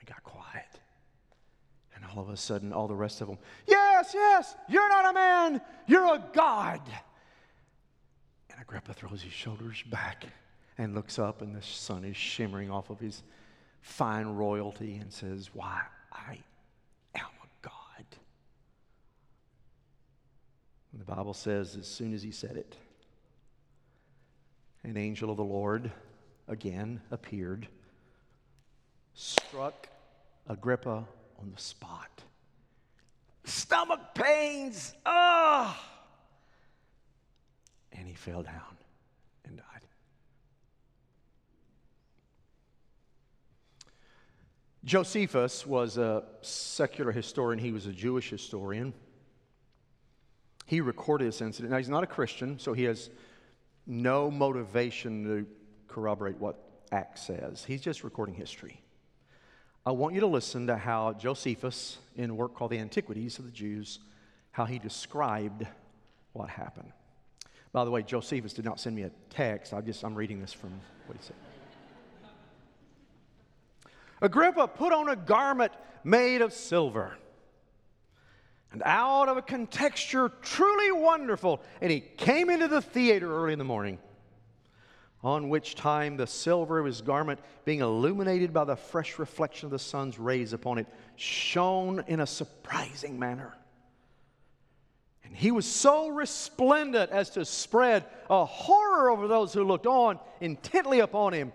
It 0.00 0.06
got 0.06 0.24
quiet. 0.24 0.80
And 1.94 2.04
all 2.04 2.20
of 2.20 2.30
a 2.30 2.36
sudden, 2.36 2.72
all 2.72 2.88
the 2.88 2.96
rest 2.96 3.20
of 3.20 3.28
them, 3.28 3.38
Yes, 3.68 4.10
yes, 4.12 4.56
you're 4.68 4.88
not 4.88 5.10
a 5.10 5.12
man, 5.12 5.60
you're 5.86 6.14
a 6.14 6.24
God. 6.32 6.80
And 8.50 8.60
Agrippa 8.60 8.92
throws 8.94 9.22
his 9.22 9.32
shoulders 9.32 9.84
back 9.88 10.26
and 10.78 10.94
looks 10.94 11.18
up, 11.18 11.42
and 11.42 11.54
the 11.54 11.62
sun 11.62 12.04
is 12.04 12.16
shimmering 12.16 12.70
off 12.70 12.90
of 12.90 13.00
his 13.00 13.22
fine 13.80 14.26
royalty 14.26 14.96
and 14.96 15.12
says, 15.12 15.50
Why, 15.52 15.80
I 16.12 16.38
am 17.14 17.30
a 17.42 17.48
God. 17.62 18.04
And 20.92 21.00
the 21.00 21.04
Bible 21.04 21.34
says, 21.34 21.76
as 21.76 21.86
soon 21.86 22.12
as 22.12 22.22
he 22.22 22.30
said 22.30 22.56
it, 22.56 22.76
an 24.82 24.96
angel 24.96 25.30
of 25.30 25.36
the 25.36 25.44
Lord 25.44 25.90
again 26.48 27.00
appeared, 27.10 27.68
struck 29.14 29.88
Agrippa 30.48 31.06
on 31.40 31.52
the 31.54 31.60
spot. 31.60 32.22
Stomach 33.44 34.00
pains, 34.14 34.94
ah! 35.04 35.80
And 37.92 38.08
he 38.08 38.14
fell 38.14 38.42
down 38.42 38.76
and 39.44 39.56
died. 39.56 39.86
Josephus 44.86 45.66
was 45.66 45.98
a 45.98 46.22
secular 46.42 47.10
historian, 47.10 47.58
he 47.58 47.72
was 47.72 47.86
a 47.86 47.92
Jewish 47.92 48.30
historian. 48.30 48.94
He 50.64 50.80
recorded 50.80 51.26
this 51.26 51.40
incident. 51.40 51.72
Now, 51.72 51.78
he's 51.78 51.88
not 51.88 52.04
a 52.04 52.06
Christian, 52.06 52.60
so 52.60 52.72
he 52.72 52.84
has 52.84 53.10
no 53.84 54.30
motivation 54.30 55.24
to 55.24 55.46
corroborate 55.88 56.38
what 56.38 56.56
Acts 56.92 57.26
says. 57.26 57.64
He's 57.64 57.80
just 57.80 58.04
recording 58.04 58.36
history. 58.36 58.80
I 59.84 59.90
want 59.90 60.14
you 60.14 60.20
to 60.20 60.26
listen 60.28 60.68
to 60.68 60.76
how 60.76 61.14
Josephus, 61.14 61.98
in 62.14 62.30
a 62.30 62.34
work 62.34 62.54
called 62.54 62.70
The 62.70 62.78
Antiquities 62.78 63.40
of 63.40 63.44
the 63.44 63.50
Jews, 63.50 63.98
how 64.52 64.66
he 64.66 64.78
described 64.78 65.66
what 66.32 66.48
happened. 66.48 66.92
By 67.72 67.84
the 67.84 67.90
way, 67.90 68.02
Josephus 68.02 68.52
did 68.52 68.64
not 68.64 68.78
send 68.78 68.94
me 68.94 69.02
a 69.02 69.10
text. 69.30 69.74
I 69.74 69.80
just 69.80 70.04
I'm 70.04 70.14
reading 70.14 70.40
this 70.40 70.52
from 70.52 70.70
what 71.06 71.16
he 71.16 71.24
said. 71.24 71.36
Agrippa 74.20 74.68
put 74.68 74.92
on 74.92 75.08
a 75.08 75.16
garment 75.16 75.72
made 76.04 76.42
of 76.42 76.52
silver. 76.52 77.16
And 78.72 78.82
out 78.84 79.28
of 79.28 79.36
a 79.36 79.42
contexture 79.42 80.30
truly 80.42 80.92
wonderful, 80.92 81.62
and 81.80 81.90
he 81.90 82.00
came 82.00 82.50
into 82.50 82.68
the 82.68 82.82
theater 82.82 83.34
early 83.34 83.52
in 83.52 83.58
the 83.58 83.64
morning, 83.64 83.98
on 85.22 85.48
which 85.48 85.74
time 85.74 86.16
the 86.16 86.26
silver 86.26 86.78
of 86.78 86.86
his 86.86 87.00
garment, 87.00 87.40
being 87.64 87.80
illuminated 87.80 88.52
by 88.52 88.64
the 88.64 88.76
fresh 88.76 89.18
reflection 89.18 89.66
of 89.66 89.70
the 89.70 89.78
sun's 89.78 90.18
rays 90.18 90.52
upon 90.52 90.78
it, 90.78 90.86
shone 91.16 92.04
in 92.06 92.20
a 92.20 92.26
surprising 92.26 93.18
manner. 93.18 93.56
And 95.24 95.34
he 95.34 95.50
was 95.50 95.66
so 95.66 96.08
resplendent 96.08 97.10
as 97.10 97.30
to 97.30 97.44
spread 97.44 98.04
a 98.30 98.44
horror 98.44 99.10
over 99.10 99.26
those 99.26 99.52
who 99.52 99.64
looked 99.64 99.86
on 99.86 100.18
intently 100.40 101.00
upon 101.00 101.32
him. 101.32 101.52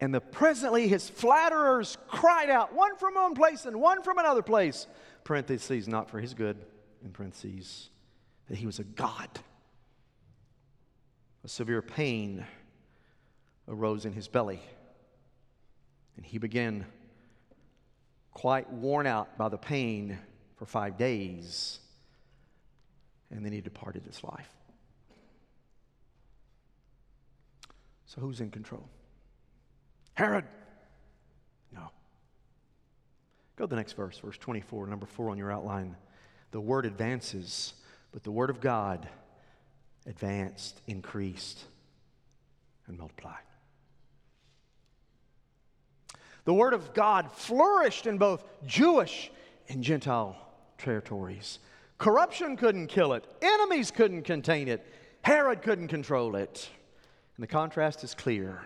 And 0.00 0.14
the 0.14 0.20
presently 0.20 0.88
his 0.88 1.08
flatterers 1.08 1.96
cried 2.08 2.50
out, 2.50 2.74
one 2.74 2.96
from 2.96 3.14
one 3.14 3.34
place 3.34 3.64
and 3.64 3.80
one 3.80 4.02
from 4.02 4.18
another 4.18 4.42
place, 4.42 4.86
parentheses, 5.24 5.88
not 5.88 6.10
for 6.10 6.20
his 6.20 6.34
good, 6.34 6.58
in 7.02 7.10
parentheses, 7.10 7.88
that 8.48 8.58
he 8.58 8.66
was 8.66 8.78
a 8.78 8.84
God. 8.84 9.28
A 11.44 11.48
severe 11.48 11.80
pain 11.80 12.44
arose 13.68 14.04
in 14.04 14.12
his 14.12 14.28
belly, 14.28 14.60
and 16.16 16.26
he 16.26 16.38
began 16.38 16.84
quite 18.32 18.70
worn 18.70 19.06
out 19.06 19.38
by 19.38 19.48
the 19.48 19.56
pain 19.56 20.18
for 20.56 20.66
five 20.66 20.98
days, 20.98 21.78
and 23.30 23.44
then 23.44 23.52
he 23.52 23.60
departed 23.60 24.04
this 24.04 24.22
life. 24.22 24.50
So, 28.06 28.20
who's 28.20 28.40
in 28.40 28.50
control? 28.50 28.88
Herod. 30.16 30.44
No. 31.72 31.90
Go 33.56 33.64
to 33.66 33.70
the 33.70 33.76
next 33.76 33.92
verse, 33.92 34.18
verse 34.18 34.38
24, 34.38 34.86
number 34.86 35.06
4 35.06 35.30
on 35.30 35.38
your 35.38 35.52
outline. 35.52 35.94
The 36.50 36.60
word 36.60 36.86
advances, 36.86 37.74
but 38.12 38.24
the 38.24 38.30
word 38.30 38.50
of 38.50 38.60
God 38.60 39.08
advanced, 40.06 40.80
increased, 40.86 41.64
and 42.86 42.98
multiplied. 42.98 43.34
The 46.46 46.54
word 46.54 46.72
of 46.72 46.94
God 46.94 47.30
flourished 47.30 48.06
in 48.06 48.18
both 48.18 48.44
Jewish 48.66 49.30
and 49.68 49.82
Gentile 49.82 50.36
territories. 50.78 51.58
Corruption 51.98 52.56
couldn't 52.56 52.86
kill 52.86 53.12
it, 53.12 53.26
enemies 53.42 53.90
couldn't 53.90 54.22
contain 54.22 54.68
it, 54.68 54.86
Herod 55.22 55.60
couldn't 55.60 55.88
control 55.88 56.36
it. 56.36 56.70
And 57.36 57.42
the 57.42 57.48
contrast 57.48 58.02
is 58.02 58.14
clear. 58.14 58.62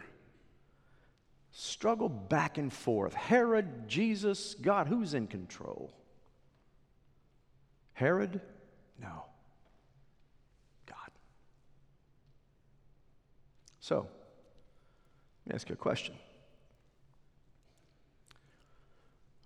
Struggle 1.52 2.08
back 2.08 2.58
and 2.58 2.72
forth. 2.72 3.14
Herod, 3.14 3.88
Jesus, 3.88 4.54
God, 4.54 4.86
who's 4.86 5.14
in 5.14 5.26
control? 5.26 5.92
Herod? 7.92 8.40
No. 9.00 9.24
God. 10.86 11.10
So, 13.80 14.06
let 15.46 15.52
me 15.52 15.54
ask 15.54 15.68
you 15.68 15.74
a 15.74 15.76
question. 15.76 16.14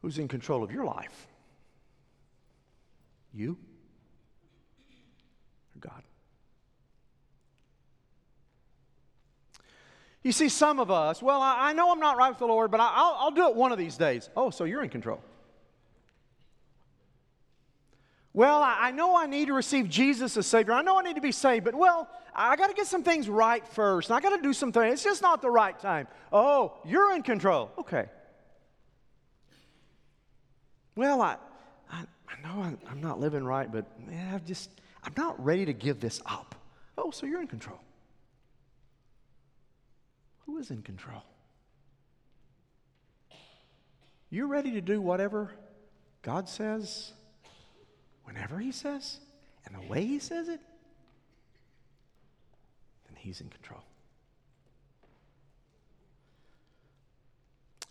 Who's 0.03 0.19
in 0.19 0.29
control 0.29 0.63
of 0.63 0.71
your 0.71 0.85
life? 0.85 1.27
You 3.33 3.57
or 5.75 5.81
God? 5.81 6.03
You 10.25 10.33
see, 10.33 10.49
some 10.49 10.81
of 10.81 10.91
us, 10.91 11.23
well, 11.23 11.41
I, 11.43 11.69
I 11.69 11.73
know 11.75 11.93
I'm 11.93 12.01
not 12.01 12.17
right 12.17 12.31
with 12.31 12.39
the 12.39 12.47
Lord, 12.47 12.71
but 12.71 12.81
I, 12.81 12.85
will 12.85 13.17
I'll 13.19 13.31
do 13.31 13.47
it 13.49 13.55
one 13.55 13.73
of 13.73 13.79
these 13.79 13.99
days. 13.99 14.31
Oh, 14.35 14.49
so 14.49 14.65
you're 14.65 14.83
in 14.83 14.89
control. 14.89 15.21
Well, 18.33 18.63
I, 18.63 18.89
I 18.89 18.91
know 18.91 19.17
I 19.17 19.27
need 19.27 19.47
to 19.47 19.53
receive 19.53 19.89
Jesus 19.89 20.37
as 20.39 20.47
Savior. 20.47 20.73
I 20.73 20.81
know 20.81 20.99
I 20.99 21.03
need 21.03 21.17
to 21.17 21.21
be 21.21 21.31
saved, 21.31 21.67
but 21.67 21.75
well, 21.75 22.09
I 22.35 22.57
got 22.57 22.69
to 22.69 22.75
get 22.75 22.87
some 22.87 23.03
things 23.03 23.29
right 23.29 23.65
first. 23.69 24.11
I 24.11 24.21
got 24.21 24.35
to 24.35 24.43
do 24.43 24.55
some 24.55 24.73
things. 24.73 24.95
It's 24.95 25.05
just 25.05 25.21
not 25.21 25.43
the 25.43 25.51
right 25.51 25.79
time. 25.79 26.09
Oh, 26.33 26.73
you're 26.87 27.15
in 27.15 27.23
control. 27.23 27.71
Okay. 27.79 28.07
Well, 30.97 31.21
I, 31.21 31.37
I, 31.91 32.05
I 32.29 32.49
know 32.49 32.63
I'm, 32.63 32.79
I'm 32.89 33.03
not 33.03 33.21
living 33.21 33.45
right, 33.45 33.71
but 33.71 33.85
man, 34.01 34.35
I've 34.35 34.47
just, 34.47 34.71
I'm 35.05 35.13
not 35.19 35.43
ready 35.45 35.67
to 35.67 35.75
give 35.75 36.01
this 36.01 36.23
up. 36.25 36.55
Oh, 36.97 37.11
so 37.11 37.27
you're 37.27 37.43
in 37.43 37.47
control. 37.47 37.79
Who 40.47 40.59
is 40.59 40.71
in 40.71 40.83
control? 40.83 41.23
You're 44.31 44.49
ready 44.49 44.73
to 44.73 44.81
do 44.81 45.01
whatever 45.01 45.53
God 46.23 46.49
says, 46.49 47.13
whenever 48.25 48.59
He 48.59 48.73
says, 48.73 49.21
and 49.65 49.75
the 49.75 49.89
way 49.89 50.05
He 50.05 50.19
says 50.19 50.49
it? 50.49 50.61
Then 53.07 53.17
He's 53.17 53.41
in 53.41 53.49
control. 53.49 53.83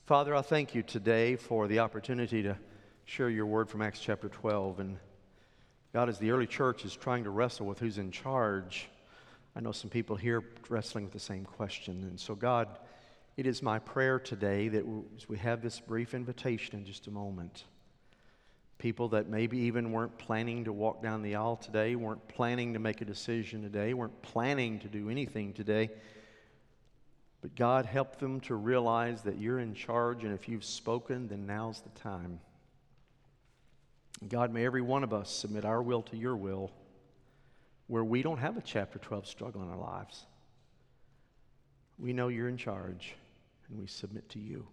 Father, 0.06 0.36
I 0.36 0.42
thank 0.42 0.76
you 0.76 0.84
today 0.84 1.38
for 1.38 1.68
the 1.70 1.80
opportunity 1.80 2.44
to 2.44 2.58
share 3.06 3.30
your 3.30 3.46
word 3.46 3.70
from 3.70 3.82
Acts 3.82 4.00
chapter 4.00 4.28
12. 4.28 4.82
And 4.82 4.98
God, 5.94 6.10
as 6.10 6.20
the 6.20 6.32
early 6.32 6.46
church 6.46 6.84
is 6.84 6.94
trying 6.94 7.24
to 7.24 7.30
wrestle 7.30 7.66
with 7.66 7.80
who's 7.80 7.98
in 7.98 8.12
charge, 8.12 8.90
I 9.56 9.60
know 9.60 9.72
some 9.72 9.90
people 9.90 10.16
here 10.16 10.44
wrestling 10.70 11.04
with 11.04 11.14
the 11.14 11.20
same 11.20 11.46
question. 11.46 12.04
And 12.04 12.20
so, 12.20 12.34
God, 12.34 12.68
it 13.38 13.46
is 13.46 13.62
my 13.62 13.80
prayer 13.80 14.20
today 14.20 14.68
that 14.70 14.84
as 15.16 15.30
we 15.30 15.38
have 15.38 15.62
this 15.62 15.80
brief 15.80 16.14
invitation 16.14 16.76
in 16.80 16.86
just 16.86 17.08
a 17.08 17.12
moment, 17.12 17.66
people 18.80 19.10
that 19.10 19.30
maybe 19.30 19.58
even 19.60 19.92
weren't 19.92 20.18
planning 20.18 20.64
to 20.64 20.74
walk 20.74 21.04
down 21.04 21.22
the 21.22 21.36
aisle 21.36 21.56
today, 21.56 21.96
weren't 21.96 22.28
planning 22.28 22.74
to 22.74 22.80
make 22.80 23.02
a 23.02 23.06
decision 23.06 23.62
today, 23.62 23.94
weren't 23.94 24.22
planning 24.24 24.80
to 24.80 24.88
do 24.88 25.10
anything 25.10 25.54
today, 25.54 25.90
but 27.42 27.56
God, 27.56 27.86
help 27.86 28.20
them 28.20 28.40
to 28.42 28.56
realize 28.56 29.22
that 29.24 29.38
you're 29.38 29.60
in 29.60 29.74
charge, 29.74 30.24
and 30.24 30.34
if 30.34 30.48
you've 30.48 30.64
spoken, 30.64 31.28
then 31.28 31.46
now's 31.46 31.82
the 31.82 31.90
time. 32.00 32.40
God, 34.28 34.54
may 34.54 34.66
every 34.66 34.82
one 34.82 35.04
of 35.04 35.14
us 35.14 35.30
submit 35.30 35.66
our 35.66 35.82
will 35.82 36.02
to 36.04 36.18
your 36.18 36.38
will 36.38 36.72
where 37.88 38.04
we 38.04 38.22
don't 38.22 38.38
have 38.38 38.58
a 38.58 38.62
chapter 38.62 39.00
12 39.00 39.28
struggle 39.28 39.62
in 39.62 39.70
our 39.70 39.78
lives. 39.78 40.26
We 42.00 42.14
know 42.14 42.28
you're 42.30 42.50
in 42.50 42.58
charge 42.58 43.16
and 43.70 43.80
we 43.80 43.88
submit 43.88 44.28
to 44.30 44.40
you. 44.40 44.66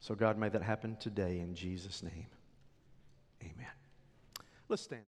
So, 0.00 0.14
God, 0.14 0.38
may 0.38 0.48
that 0.48 0.62
happen 0.62 0.96
today 1.00 1.40
in 1.40 1.54
Jesus' 1.54 2.02
name. 2.02 2.26
Amen. 3.42 3.66
Let's 4.68 4.82
stand. 4.82 5.02